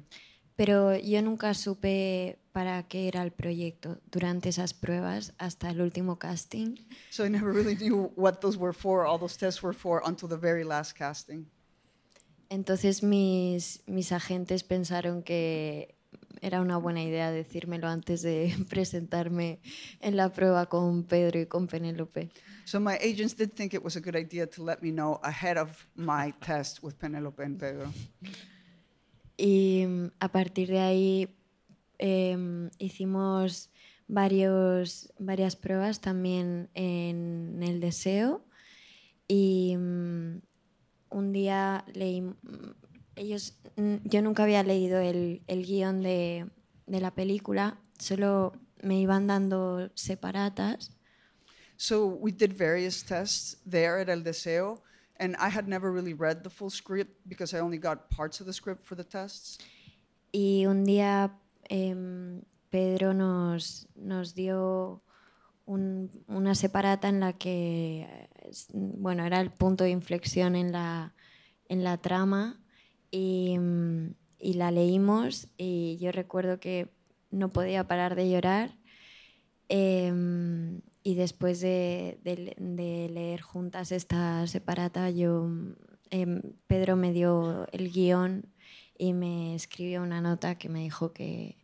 [0.56, 6.18] Pero yo nunca supe para qué era el proyecto durante esas pruebas hasta el último
[6.18, 6.76] casting.
[7.10, 10.30] So I never really knew what those were for, all those tests were for, until
[10.30, 11.48] the very last casting.
[12.50, 15.96] Entonces mis, mis agentes pensaron que
[16.42, 19.60] era una buena idea decírmelo antes de presentarme
[20.00, 22.30] en la prueba con Pedro y con Penélope.
[22.66, 25.58] So my agents did think it was a good idea to let me know ahead
[25.58, 27.92] of my test with Penelope and Pedro.
[29.38, 31.30] Y mm, a partir de ahí
[31.98, 33.70] em, hicimos
[34.08, 38.46] varios, varias pruebas también en el deseo.
[39.28, 40.42] Y mm,
[41.10, 42.36] un día leí, mm,
[43.16, 43.58] ellos,
[44.04, 46.48] yo nunca había leído el, el guion de,
[46.86, 50.92] de la película, solo me iban dando separatas.
[51.78, 54.82] So we did various tests there at El Deseo,
[55.18, 58.46] and I had never really read the full script because I only got parts of
[58.48, 59.58] the script for the tests.
[60.32, 61.32] Y un día
[61.70, 65.02] em, Pedro nos, nos dio
[65.66, 68.30] un- una separata en la que, eh,
[68.74, 71.14] bueno, era el punto de inflexión en la,
[71.70, 72.60] en la trama
[73.12, 76.90] y, mm, y la leímos y yo recuerdo que
[77.32, 78.78] no podía parar de llorar
[79.70, 85.48] em, y después de, de de leer juntas esta separata, yo,
[86.10, 88.52] em, Pedro me dio el guión
[88.98, 91.58] y me escribió una nota que me dijo que,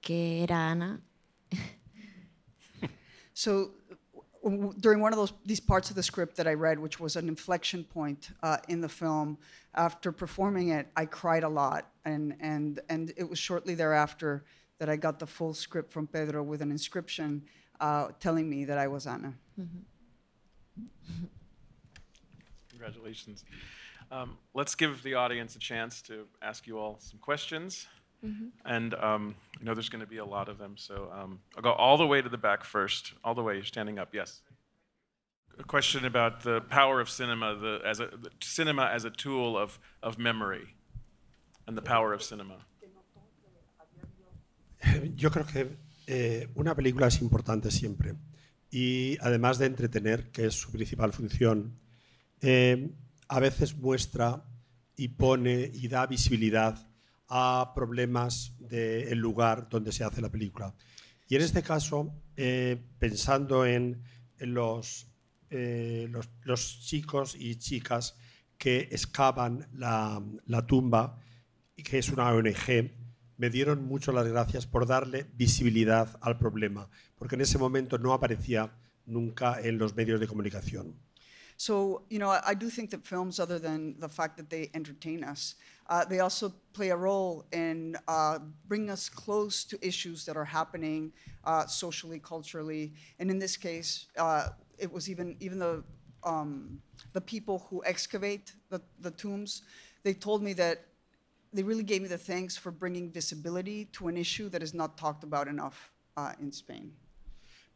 [0.00, 1.02] que era Ana.
[3.36, 3.72] So
[4.78, 7.26] during one of those these parts of the script that I read, which was an
[7.26, 9.38] inflection point uh, in the film,
[9.74, 14.44] after performing it, I cried a lot, and and and it was shortly thereafter
[14.78, 17.42] that I got the full script from Pedro with an inscription
[17.84, 19.34] uh, telling me that I was Ana.
[22.70, 23.44] Congratulations.
[24.10, 27.86] Um, let's give the audience a chance to ask you all some questions.
[28.64, 31.62] And um, I know there's going to be a lot of them, so um, I'll
[31.62, 33.12] go all the way to the back first.
[33.22, 34.14] All the way, you're standing up.
[34.14, 34.40] Yes.
[35.58, 39.58] A question about the power of cinema, the, as a, the cinema as a tool
[39.58, 40.74] of, of memory,
[41.66, 42.64] and the power of cinema.
[45.16, 48.14] Yo creo que eh, una película es importante siempre.
[48.70, 51.78] Y además de entretener, que es su principal función,
[52.40, 52.90] eh,
[53.28, 54.44] a veces muestra
[54.96, 56.90] y pone y da visibilidad
[57.28, 60.74] a problemas del lugar donde se hace la película.
[61.28, 64.02] Y en este caso, eh, pensando en,
[64.38, 65.06] los,
[65.48, 68.16] los, chicos y chicas
[68.58, 71.18] que excavan la, la tumba,
[71.76, 73.03] que es una ONG,
[73.36, 78.12] me dieron mucho las gracias por darle visibilidad al problema, porque en ese momento no
[78.12, 78.72] aparecía
[79.06, 80.94] nunca en los medios de comunicación.
[81.56, 85.22] So, you know, I, do think that films, other than the fact that they entertain
[85.22, 85.54] us,
[85.88, 90.44] uh, they also play a role in uh, bringing us close to issues that are
[90.44, 91.12] happening
[91.44, 95.84] uh, socially, culturally, and in this case, uh, it was even even the
[96.24, 96.80] um,
[97.12, 99.62] the people who excavate the, the tombs.
[100.02, 100.86] They told me that
[101.54, 104.98] they really gave me the thanks for bringing visibility to an issue that is not
[104.98, 106.92] talked about enough uh, in Spain.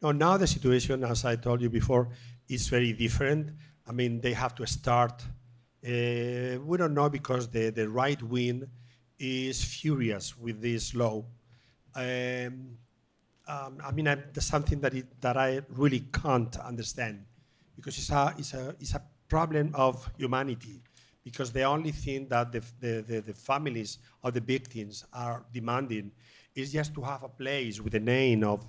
[0.01, 2.09] No, now the situation, as I told you before,
[2.47, 3.51] is very different.
[3.87, 5.23] I mean, they have to start.
[5.83, 8.67] Uh, we don't know because the, the right wing
[9.17, 11.23] is furious with this law.
[11.95, 12.77] Um,
[13.47, 17.25] um, I mean, I, that's something that, it, that I really can't understand
[17.75, 20.81] because it's a, it's, a, it's a problem of humanity.
[21.29, 26.11] Because the only thing that the, the, the, the families of the victims are demanding
[26.55, 28.65] is just to have a place with the name of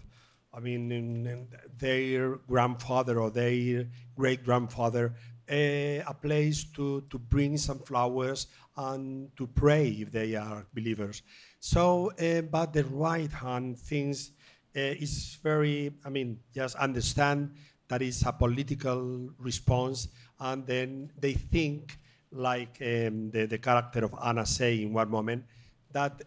[0.52, 1.46] I mean,
[1.78, 5.14] their grandfather or their great grandfather,
[5.48, 11.22] uh, a place to, to bring some flowers and to pray if they are believers.
[11.60, 14.32] So, uh, but the right hand things
[14.76, 17.52] uh, is very, I mean, just understand
[17.86, 21.98] that it's a political response, and then they think,
[22.32, 25.44] like um, the, the character of Ana say in one moment,
[25.92, 26.22] that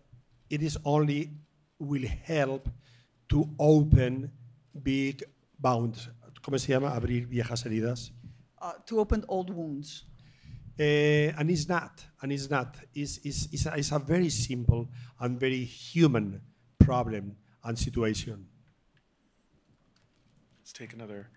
[0.49, 1.31] it is only
[1.79, 2.69] will help
[3.29, 4.31] to open
[4.81, 5.23] big
[5.59, 6.09] bounds.
[6.41, 6.89] ¿Cómo se llama?
[6.89, 8.11] Abrir viejas heridas.
[8.61, 10.05] Uh, to open old wounds.
[10.79, 12.03] Uh, and it's not.
[12.21, 12.75] And it's not.
[12.93, 14.89] It's, it's, it's, a, it's a very simple
[15.19, 16.41] and very human
[16.79, 18.47] problem and situation.
[20.59, 21.29] Let's take another.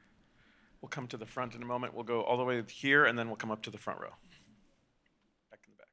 [0.81, 1.95] We'll come to the front in a moment.
[1.95, 4.11] We'll go all the way here, and then we'll come up to the front row.
[5.51, 5.89] Back in the back.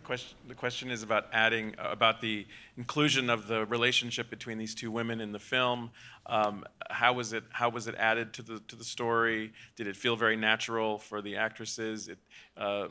[0.00, 2.46] The question, the question is about adding, uh, about the
[2.78, 5.90] inclusion of the relationship between these two women in the film.
[6.24, 7.44] Um, how was it?
[7.50, 9.52] How was it added to the to the story?
[9.76, 12.08] Did it feel very natural for the actresses?
[12.08, 12.18] It,
[12.56, 12.88] uh,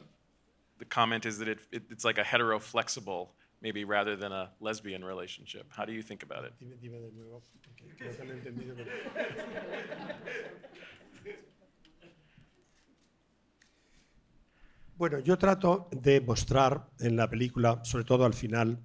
[0.78, 4.52] the comment is that it, it, it's like a hetero flexible, maybe rather than a
[4.60, 5.66] lesbian relationship.
[5.70, 6.54] How do you think about it?
[15.00, 18.84] Bueno, yo trato de mostrar en la película, sobre todo al final,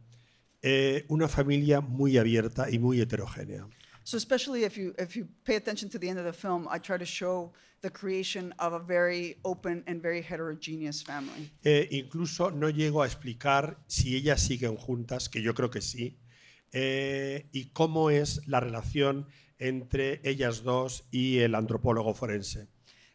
[0.62, 3.66] eh, una familia muy abierta y muy heterogénea.
[4.04, 6.78] So especially if you if you pay attention to the end of the film, I
[6.78, 11.50] try to show the creation of a very open and very heterogeneous family.
[11.64, 16.20] Eh, incluso no llego a explicar si ellas siguen juntas, que yo creo que sí,
[16.70, 19.26] eh, y cómo es la relación
[19.58, 22.68] entre ellas dos y el antropólogo forense.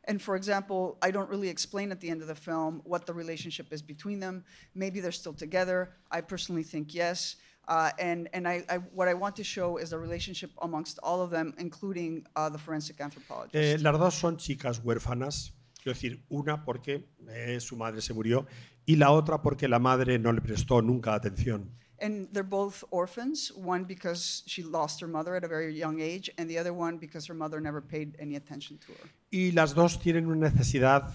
[0.09, 3.13] And for example, I don't really explain at the end of the film what the
[3.13, 4.43] relationship is between them.
[4.73, 5.91] Maybe they're still together.
[6.09, 7.35] I personally think yes.
[7.67, 11.21] Uh, and and I, I, what I want to show is the relationship amongst all
[11.21, 13.53] of them, including uh, the forensic anthropologist.
[13.53, 18.47] Eh, las dos son chicas huérfanas, quiero decir, una porque eh, su madre se murió
[18.87, 21.69] y la otra porque la madre no le prestó nunca atención.
[22.01, 26.31] And they're both orphans, one because she lost her mother at a very young age,
[26.37, 29.09] and the other one because her mother never paid any attention to her.
[29.31, 31.11] Y las dos tienen una necesidad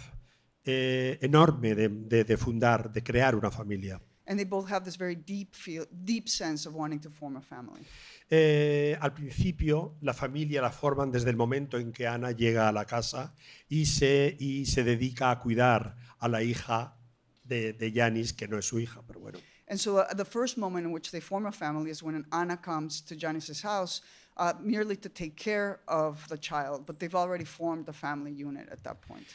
[0.64, 4.00] eh, enorme de, de- de fundar, de crear una familia.
[4.26, 7.42] And they both have this very deep feel, deep sense of wanting to form a
[7.42, 7.82] family.
[8.30, 12.72] Eh, al principio, la familia la forman desde el momento en que Ana llega a
[12.72, 13.34] la casa
[13.68, 16.96] y se, y se dedica a cuidar a la hija
[17.44, 19.38] de, de Yanis, que no es su hija, pero bueno.
[19.68, 22.56] And so uh, the first moment in which they form a family is when Ana
[22.56, 24.02] comes to Janis's house
[24.36, 28.68] uh, merely to take care of the child, but they've already formed a family unit
[28.70, 29.26] at that point.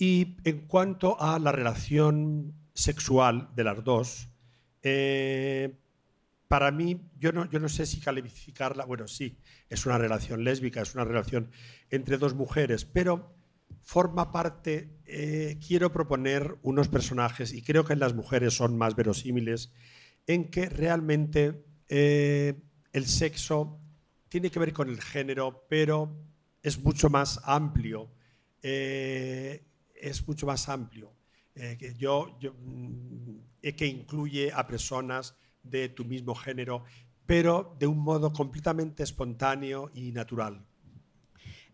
[0.00, 4.28] Y en cuanto a la relación sexual de las dos,
[4.82, 5.76] eh,
[6.46, 10.80] para mí, yo no, yo no sé si calificarla, bueno, sí, es una relación lésbica,
[10.80, 11.50] es una relación
[11.90, 13.34] entre dos mujeres, pero
[13.82, 18.94] forma parte, eh, quiero proponer unos personajes, y creo que en las mujeres son más
[18.94, 19.72] verosímiles,
[20.26, 22.60] en que realmente eh,
[22.92, 23.80] el sexo
[24.28, 26.14] tiene que ver con el género, pero
[26.62, 28.10] es mucho más amplio.
[28.62, 29.64] eh,
[29.94, 31.12] es mucho más amplio.
[31.54, 33.38] que yo, mm,
[33.76, 36.84] que incluye a personas de tu mismo género,
[37.26, 40.67] pero de un modo completamente espontáneo y natural.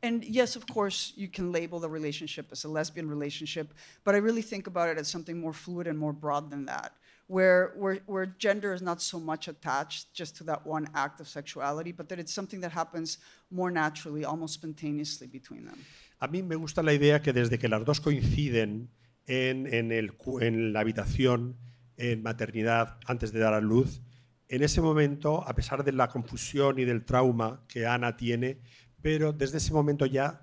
[0.05, 3.73] And yes, of course, you can label the relationship as a lesbian relationship,
[4.05, 6.93] but I really think about it as something more fluid and more broad than that,
[7.27, 11.27] where, where, where gender is not so much attached just to that one act of
[11.27, 13.17] sexuality, but that it's something that happens
[13.51, 15.79] more naturally, almost spontaneously between them.
[16.21, 18.91] A mí me gusta la idea que desde que las dos coinciden
[19.27, 21.57] en, en el en la habitación
[21.97, 24.03] en maternidad antes de dar a luz,
[24.49, 28.59] en ese momento, a pesar de la confusión y del trauma que Ana tiene,
[29.05, 30.41] pero desde ese momento ya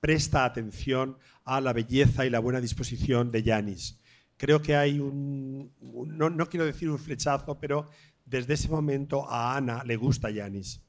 [0.00, 4.00] presta atención a la belleza y la buena disposición de Yanis.
[4.36, 7.88] Creo que hay un, un- no, no quiero decir un flechazo, pero
[8.26, 10.80] desde ese momento a Ana le gusta Yanis.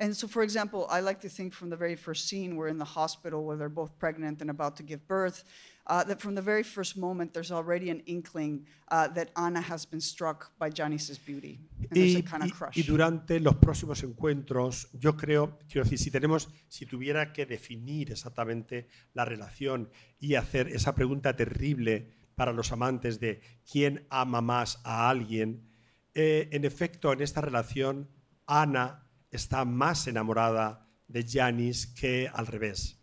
[0.00, 2.78] And so, for example, I like to think from the very first scene, we're in
[2.78, 5.44] the hospital where they're both pregnant and about to give birth,
[5.88, 9.86] uh, that from the very first moment, there's already an inkling uh, that Anna has
[9.86, 11.58] been struck by Janice's beauty.
[11.80, 12.76] And there's Y, a kind of y- crush.
[12.76, 18.10] y durante los próximos encuentros, yo creo, quiero decir, si tenemos, si tuviera que definir
[18.12, 24.80] exactamente la relación y hacer esa pregunta terrible para los amantes de quién ama más
[24.84, 25.68] a alguien,
[26.14, 28.08] eh, en efecto, en esta relación,
[28.46, 32.97] Ana está más enamorada de Janis que al revés.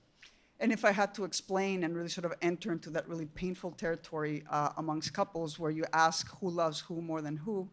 [0.59, 3.71] And if I had to explain and really sort of enter into that really painful
[3.71, 7.69] territory uh, amongst couples where you ask who loves who more than who,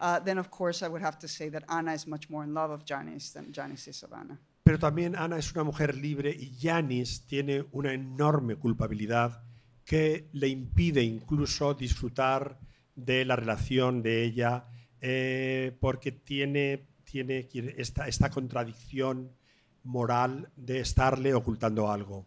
[0.00, 2.52] uh, then of course I would have to say that Ana is much more in
[2.52, 4.38] love of Janis than Janis is of Ana.
[4.64, 9.42] Pero también Ana es una mujer libre y Janis tiene una enorme culpabilidad
[9.84, 12.58] que le impide incluso disfrutar
[12.96, 14.66] de la relación de ella
[15.00, 19.30] eh, porque tiene, tiene esta, esta contradicción
[19.86, 22.26] moral de estarle ocultando algo.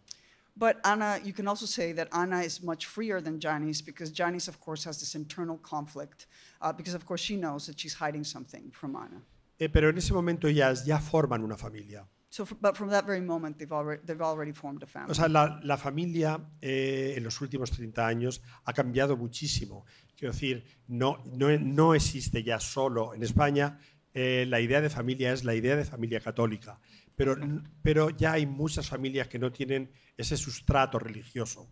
[0.56, 4.48] But Anna, you can also say that Anna is much freer than Janice because Janice,
[4.48, 6.26] of course, has this internal conflict
[6.60, 9.22] uh, because, of course, she knows that she's hiding something from Anna.
[9.58, 12.06] Eh, pero en ese momento ellas ya forman una familia.
[12.30, 15.10] So, but from that very moment, they've already, they've already formed a family.
[15.10, 19.84] O sea, la, la familia eh, en los últimos 30 años ha cambiado muchísimo.
[20.16, 23.78] Quiero decir, no, no, no existe ya solo en España
[24.12, 26.80] eh, la idea de familia, es la idea de familia católica.
[27.20, 27.36] Pero,
[27.82, 31.68] pero ya hay muchas familias que no tienen ese sustrato religioso.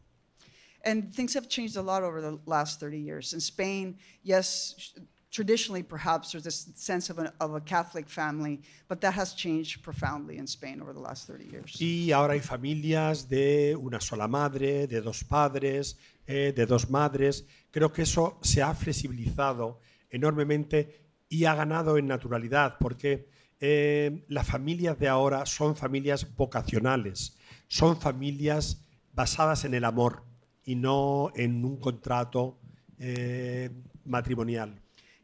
[0.84, 3.32] And things have changed a lot over the last 30 years.
[3.32, 4.92] In Spain, yes,
[5.30, 9.82] traditionally perhaps there's this sense of a, of a Catholic family, but that has changed
[9.82, 11.80] profoundly in Spain over the last 30 years.
[11.80, 15.96] Y ahora hay familias de una sola madre, de dos padres,
[16.26, 17.46] eh, de dos madres.
[17.70, 19.80] Creo que eso se ha flexibilizado
[20.10, 23.30] enormemente y ha ganado en naturalidad, porque
[23.60, 27.36] eh, las familias de ahora son familias vocacionales,
[27.68, 30.22] son familias basadas en el amor
[30.64, 32.58] y no en un contrato
[32.98, 33.70] eh,
[34.04, 34.74] matrimonial.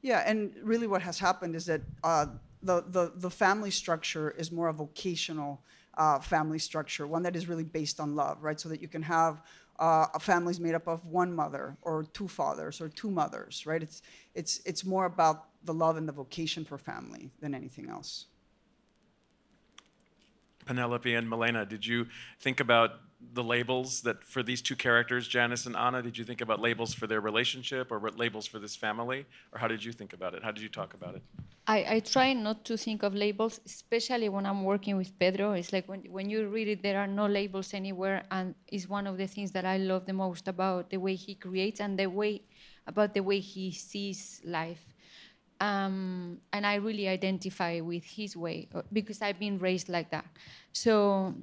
[0.02, 2.26] Yeah, and really what has happened is that uh,
[2.62, 5.62] the, the, the family structure is more a vocational
[5.96, 8.60] uh, family structure, one that is really based on love, right?
[8.60, 9.42] So that you can have
[9.78, 13.82] uh, families made up of one mother or two fathers or two mothers, right?
[13.82, 14.02] It's,
[14.34, 18.26] it's, it's more about the love and the vocation for family than anything else.
[20.66, 22.06] Penelope and Milena, did you
[22.40, 22.92] think about
[23.32, 26.02] the labels that for these two characters, Janis and Ana?
[26.02, 29.26] Did you think about labels for their relationship or labels for this family?
[29.52, 30.42] Or how did you think about it?
[30.42, 31.22] How did you talk about it?
[31.66, 35.52] I, I try not to think of labels, especially when I'm working with Pedro.
[35.52, 39.06] It's like when, when you read it, there are no labels anywhere, and it's one
[39.06, 42.06] of the things that I love the most about the way he creates and the
[42.06, 42.42] way
[42.86, 44.93] about the way he sees life.
[45.60, 50.26] Um, and I really identify with his way uh, because I've been raised like that.
[50.72, 51.34] So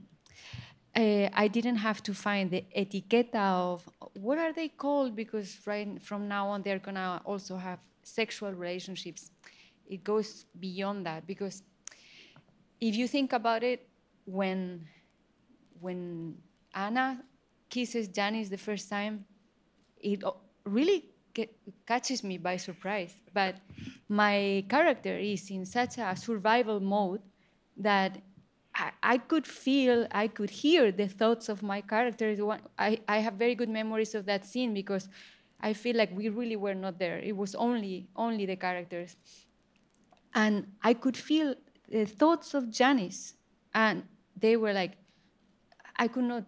[0.95, 6.01] uh, I didn't have to find the etiqueta of what are they called because right
[6.01, 9.31] from now on they're gonna also have sexual relationships.
[9.89, 11.63] It goes beyond that because
[12.79, 13.87] if you think about it,
[14.25, 14.87] when
[15.79, 16.35] when
[16.73, 17.23] Ana
[17.69, 19.25] kisses Janis the first time,
[19.97, 20.23] it
[20.65, 21.49] really ca-
[21.85, 23.13] catches me by surprise.
[23.33, 23.55] But
[24.09, 27.21] my character is in such a survival mode
[27.77, 28.21] that
[28.75, 32.35] I, I could feel, I could hear the thoughts of my character.
[32.77, 35.09] I, I have very good memories of that scene because
[35.59, 37.19] I feel like we really were not there.
[37.19, 39.15] It was only only the characters,
[40.33, 41.55] and I could feel
[41.89, 43.35] the thoughts of Janis,
[43.73, 44.03] and
[44.35, 44.93] they were like,
[45.97, 46.43] I could not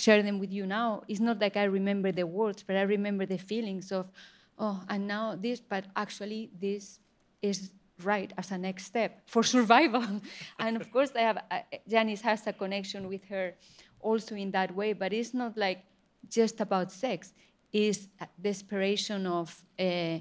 [0.00, 1.02] share them with you now.
[1.08, 4.10] It's not like I remember the words, but I remember the feelings of,
[4.58, 7.00] oh, and now this, but actually this
[7.42, 7.70] is
[8.02, 10.04] right as a next step for survival.
[10.58, 13.54] and of course, I have uh, Janis has a connection with her
[14.00, 15.84] also in that way, but it's not like
[16.28, 17.32] just about sex.
[17.72, 19.62] It's a desperation of.
[19.78, 20.18] Uh,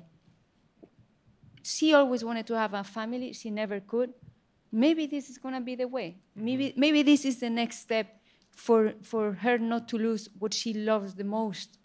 [1.63, 3.33] she always wanted to have a family.
[3.33, 4.13] She never could.
[4.71, 6.17] Maybe this is gonna be the way.
[6.35, 8.07] Maybe maybe this is the next step
[8.55, 11.77] for for her not to lose what she loves the most,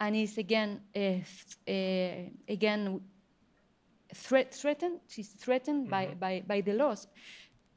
[0.00, 3.00] and is again uh, th- uh, again
[4.14, 5.00] threat, threatened.
[5.08, 7.06] She's threatened by, by by the loss.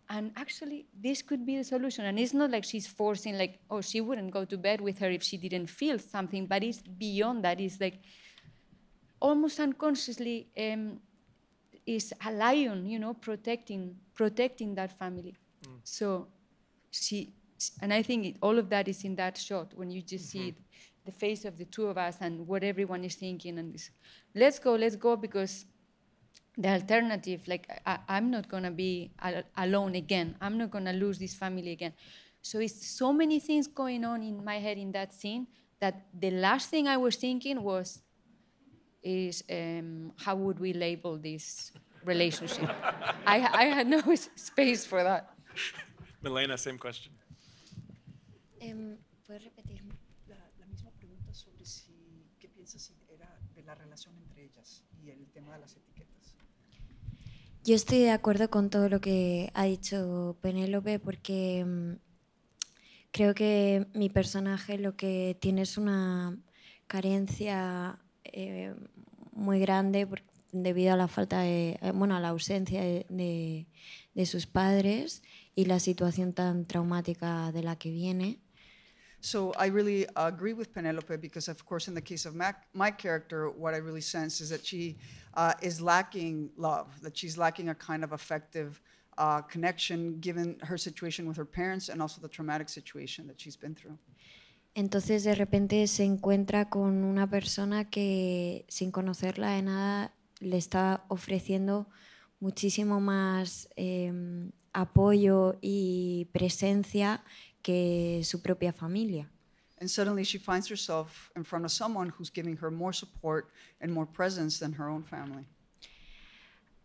[0.09, 2.05] and actually this could be the solution.
[2.05, 5.09] And it's not like she's forcing like oh she wouldn't go to bed with her
[5.09, 7.59] if she didn't feel something but it's beyond that.
[7.59, 7.99] It's like
[9.19, 10.99] almost unconsciously um,
[11.85, 15.35] is a lion you know protecting protecting that family.
[15.83, 16.27] So
[16.91, 17.34] she
[17.81, 20.49] and i think it, all of that is in that shot when you just see
[20.49, 20.55] it,
[21.05, 23.91] the face of the two of us and what everyone is thinking and this.
[24.33, 25.65] Let's go let's go because
[26.57, 30.35] the alternative like I, i'm not going to be al- alone again.
[30.41, 31.93] I'm not going to lose this family again.
[32.41, 35.47] So it's so many things going on in my head in that scene
[35.79, 38.01] that the last thing i was thinking was
[39.03, 41.71] is um, how would we label this
[42.03, 42.69] relationship?
[43.27, 44.01] I, I had no
[44.35, 45.29] space for that.
[46.23, 47.11] Milena, same question.
[48.59, 49.93] Em, ¿Puedes repetirme?
[50.27, 54.83] La, la misma pregunta sobre si qué piensas si era de la relación entre ellas
[55.03, 56.35] y el tema de las etiquetas.
[57.63, 61.93] Yo estoy de acuerdo con todo lo que ha dicho Penélope porque mm,
[63.11, 66.37] creo que mi personaje lo que tiene es una
[66.87, 68.75] carencia eh,
[69.31, 73.67] muy grande por- debido a la falta de, eh, bueno, a la ausencia de, de-
[74.13, 75.23] de sus padres
[75.55, 78.39] y la situación tan traumática de la que viene.
[79.25, 82.91] So I really agree with Penelope because, of course, in the case of Mac, my
[82.91, 84.97] character, what I really sense is that she
[85.33, 88.79] uh, is lacking love, that she's lacking a kind of effective
[89.17, 93.57] uh, connection given her situation with her parents and also the traumatic situation that she's
[93.57, 93.97] been through.
[94.75, 101.03] Entonces de repente se encuentra con una persona que sin conocerla de nada le está
[101.07, 101.87] ofreciendo
[102.39, 107.23] muchísimo más em, apoyo y presencia
[107.65, 109.27] que su propia familia.
[109.81, 113.49] And suddenly she finds herself in front of someone who's giving her more support
[113.81, 115.47] and more presence than her own family.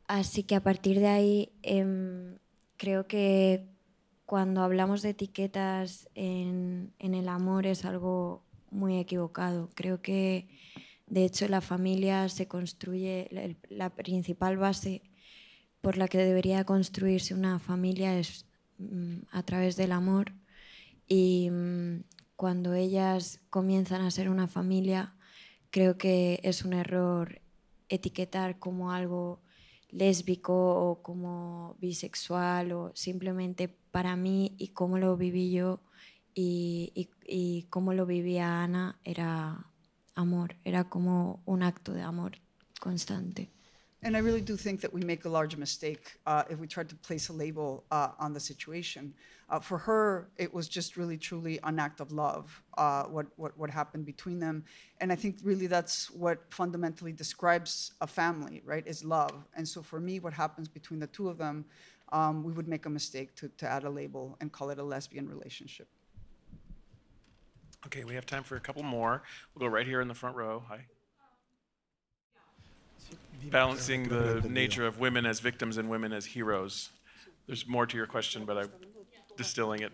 [0.09, 2.39] Así que a partir de ahí em,
[2.79, 3.69] creo que
[4.25, 9.69] cuando hablamos de etiquetas en, en el amor es algo muy equivocado.
[9.75, 10.49] Creo que
[11.07, 15.03] de hecho la familia se construye, la, la principal base
[15.83, 18.47] por la que debería construirse una familia es
[18.79, 20.33] mm, a través del amor
[21.11, 22.05] y mm,
[22.37, 25.15] cuando ellas comienzan a ser una familia
[25.71, 27.43] creo que es un error
[27.91, 29.43] etiquetar como algo
[29.91, 35.81] lésbico o como bisexual o simplemente para mí y cómo lo viví yo
[36.35, 39.67] y, y- y cómo lo vivía Ana era
[40.15, 42.39] amor, era como un acto de amor
[42.81, 43.51] constante.
[44.03, 46.85] And I really do think that we make a large mistake uh, if we try
[46.85, 49.13] to place a label uh, on the situation.
[49.51, 53.59] Uh, for her, it was just really, truly an act of love, uh, what, what,
[53.59, 54.65] what happened between them.
[55.01, 59.35] And I think really that's what fundamentally describes a family, right, is love.
[59.55, 61.67] And so for me, what happens between the two of them,
[62.11, 64.85] um, we would make a mistake to, to add a label and call it a
[64.85, 65.89] lesbian relationship.
[67.85, 69.23] Okay, we have time for a couple more.
[69.55, 70.63] We'll go right here in the front row.
[70.69, 70.87] Hi.
[73.49, 76.91] Balancing the nature of women as victims and women as heroes.
[77.47, 78.71] There's more to your question, but I'm
[79.37, 79.93] distilling it.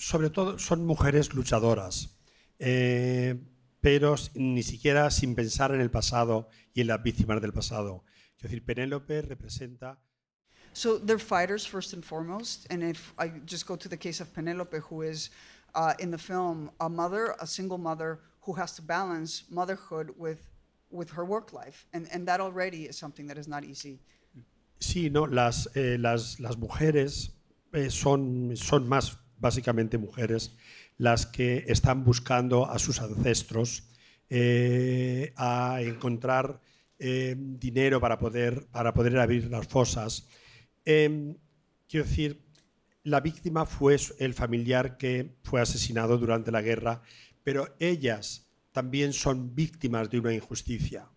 [0.00, 2.16] sobre todo son mujeres luchadoras,
[2.58, 3.36] eh,
[3.80, 8.04] pero ni siquiera sin pensar en el pasado y en las víctimas del pasado.
[8.36, 9.98] Es decir, Penélope representa
[10.72, 12.66] So they're fighters first and foremost.
[12.70, 15.30] And if I just go to the case of Penelope, who is
[15.74, 20.49] uh, in the film a mother, a single mother who has to balance motherhood with
[20.90, 24.00] with her work life, and and that already is something that is not easy.
[24.78, 27.36] Sí, no, las, eh, las, las mujeres
[27.72, 30.56] eh, son, son más básicamente mujeres
[30.96, 33.88] las que están buscando a sus ancestros
[34.28, 36.60] eh, a encontrar
[36.98, 40.28] eh, dinero para poder, para poder abrir las fosas.
[40.84, 41.36] Em,
[41.88, 42.42] quiero decir,
[43.02, 47.02] la víctima fue el familiar que fue asesinado durante la guerra,
[47.42, 51.08] pero ellas también son víctimas de una injusticia.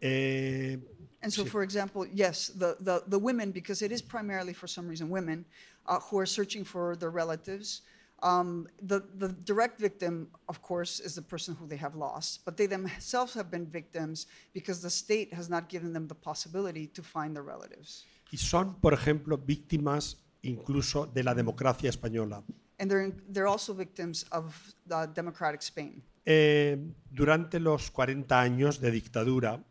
[0.00, 0.78] Eh,
[1.22, 4.88] And so, for example, yes, the, the, the women, because it is primarily for some
[4.88, 5.44] reason women
[5.86, 7.82] uh, who are searching for their relatives.
[8.22, 12.56] Um, the, the direct victim, of course, is the person who they have lost, but
[12.56, 17.02] they themselves have been victims because the state has not given them the possibility to
[17.02, 18.04] find their relatives.
[18.32, 22.42] y son, por ejemplo, víctimas incluso de la democracia española.
[22.78, 24.54] And they're, they're also victims of
[24.86, 26.02] the democratic Spain.
[26.24, 26.78] Eh,
[27.10, 29.64] durante los 40 años de dictadura,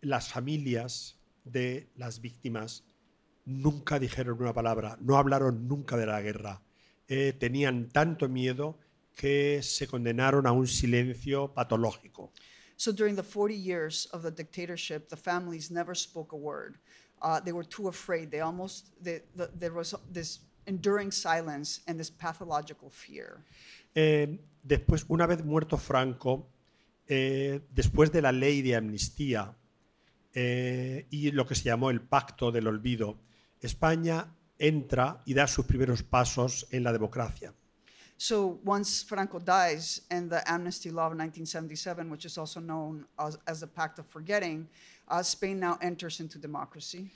[0.00, 2.84] las familias de las víctimas
[3.44, 6.62] nunca dijeron una palabra, no hablaron nunca de la guerra.
[7.08, 8.78] Eh, tenían tanto miedo
[9.16, 12.32] que se condenaron a un silencio patológico.
[12.76, 16.78] So during the 40 years of the dictatorship, the families never spoke a word.
[17.22, 18.30] uh, they were too afraid.
[18.30, 23.44] They almost, they, the, there was this enduring silence and this pathological fear.
[23.94, 24.26] Eh,
[24.62, 26.48] después, una vez muerto Franco,
[27.06, 29.56] eh, después de la ley de amnistía
[30.34, 33.18] eh, y lo que se llamó el Pacto del Olvido,
[33.60, 37.52] España entra y da sus primeros pasos en la democracia.
[38.16, 43.36] So once Franco dies and the amnesty law of 1977, which is also known as,
[43.46, 44.68] as the Pact of Forgetting,
[45.08, 47.10] uh, Spain now enters into democracy.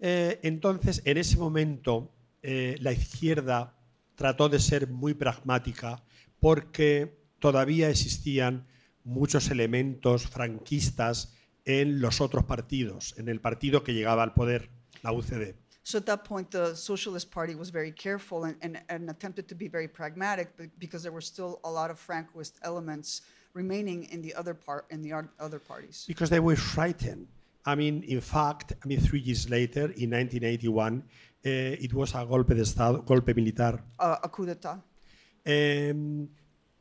[0.00, 2.10] Eh, entonces, en ese momento,
[2.42, 3.74] eh, la izquierda
[4.16, 6.02] trató de ser muy pragmática
[6.40, 8.66] porque todavía existían
[9.04, 11.32] muchos elementos franquistas
[11.64, 14.70] en los otros partidos, en el partido que llegaba al poder,
[15.02, 15.54] la UCD.
[15.82, 19.54] So at that point, the Socialist Party was very careful and, and, and attempted to
[19.54, 23.22] be very pragmatic be- because there were still a lot of Francoist elements
[23.54, 26.04] remaining in the other part in the oth- other parties.
[26.06, 27.26] because they were frightened.
[27.64, 31.02] I mean, in fact, I mean, three years later, in 1981,
[31.44, 33.82] eh, it was a golpe de Estado, golpe militar.
[33.98, 34.82] Uh, a coup d'état.
[35.44, 35.94] Eh,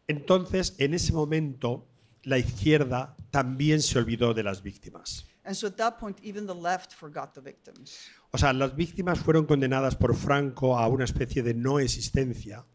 [0.07, 1.87] entonces, en ese momento,
[2.23, 5.25] la izquierda también se olvidó de las víctimas.
[5.43, 8.09] And so at that point, even the left forgot the victims.
[8.31, 12.65] O sea, las víctimas fueron condenadas por Franco a una especie de no existencia.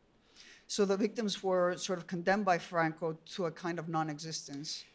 [0.66, 4.86] So the victims were sort of condemned by Franco to a kind of non-existence.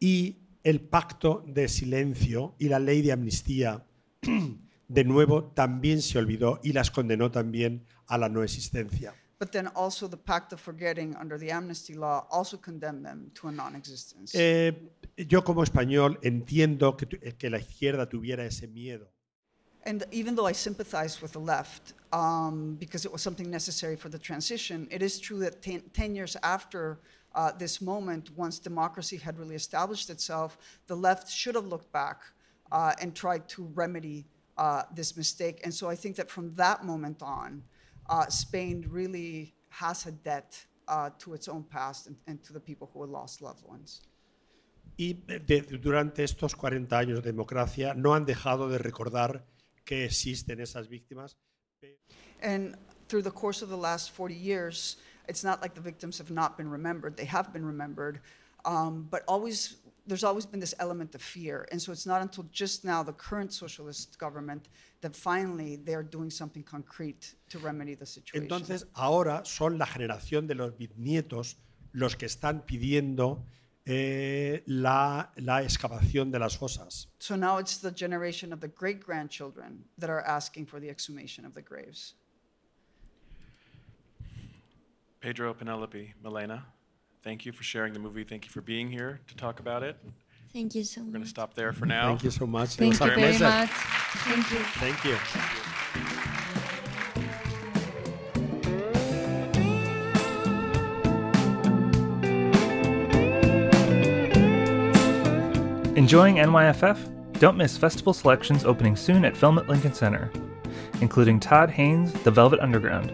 [0.00, 3.86] y el pacto de silencio y la ley de amnistía,
[4.88, 9.14] de nuevo, también se olvidó y las condenó también a la no existencia.
[9.38, 13.48] But then also the Pact of Forgetting under the amnesty law also condemned them to
[13.48, 14.34] a non-existence.
[14.34, 14.72] Eh,
[15.16, 19.08] yo como español entiendo que, que la izquierda tuviera ese miedo,
[19.86, 24.08] And even though I sympathize with the left, um, because it was something necessary for
[24.08, 26.98] the transition, it is true that ten, years after
[27.36, 30.58] uh, this moment, once democracy had really established itself,
[30.88, 32.22] the left should have looked back
[32.72, 34.26] uh, and tried to remedy
[34.58, 35.60] uh, this mistake.
[35.62, 37.62] And so I think that from that moment on,
[38.08, 40.56] uh, Spain really has a debt
[40.88, 44.02] uh, to its own past and, and to the people who lost loved ones.
[44.98, 49.44] y de- durante estos 40 años de democracia no han dejado de recordar
[49.84, 51.36] que existen esas víctimas.
[52.42, 52.76] And
[53.08, 54.96] through the course of the last 40 years,
[55.28, 57.16] it's not like the victims have not been remembered.
[57.16, 58.20] They have been remembered.
[58.64, 59.76] Um, but always,
[60.06, 61.66] there's always been this element of fear.
[61.70, 64.68] And so it's not until just now, the current socialist government,
[65.00, 68.48] that finally they're doing something concrete to remedy the situation.
[68.48, 71.56] Entonces, ahora son la generación de los bisnietos
[71.92, 73.44] los que están pidiendo
[73.86, 77.06] eh, la, la excavación de las fosas.
[77.18, 81.44] so now it's the generation of the great grandchildren that are asking for the exhumation
[81.46, 82.14] of the graves.
[85.20, 86.66] Pedro, Penelope, Milena,
[87.26, 88.22] thank you for sharing the movie.
[88.22, 89.96] Thank you for being here to talk about it.
[90.52, 91.08] Thank you so much.
[91.08, 92.06] We're going to stop there for now.
[92.06, 92.76] Thank you so much.
[92.76, 93.44] Thank you very pleasure.
[93.44, 93.68] much.
[93.68, 94.58] Thank you.
[94.78, 95.16] Thank you.
[105.96, 107.40] Enjoying NYFF?
[107.40, 110.30] Don't miss festival selections opening soon at Film at Lincoln Center,
[111.00, 113.12] including Todd Haynes' The Velvet Underground,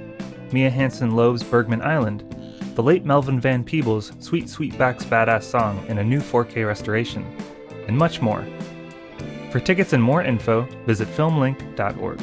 [0.53, 2.33] Mia Hansen-Løve's Bergman Island,
[2.75, 7.25] the late Melvin Van Peebles' Sweet Sweetback's Badass Song in a new 4K restoration,
[7.87, 8.45] and much more.
[9.51, 12.21] For tickets and more info, visit filmlinc.org.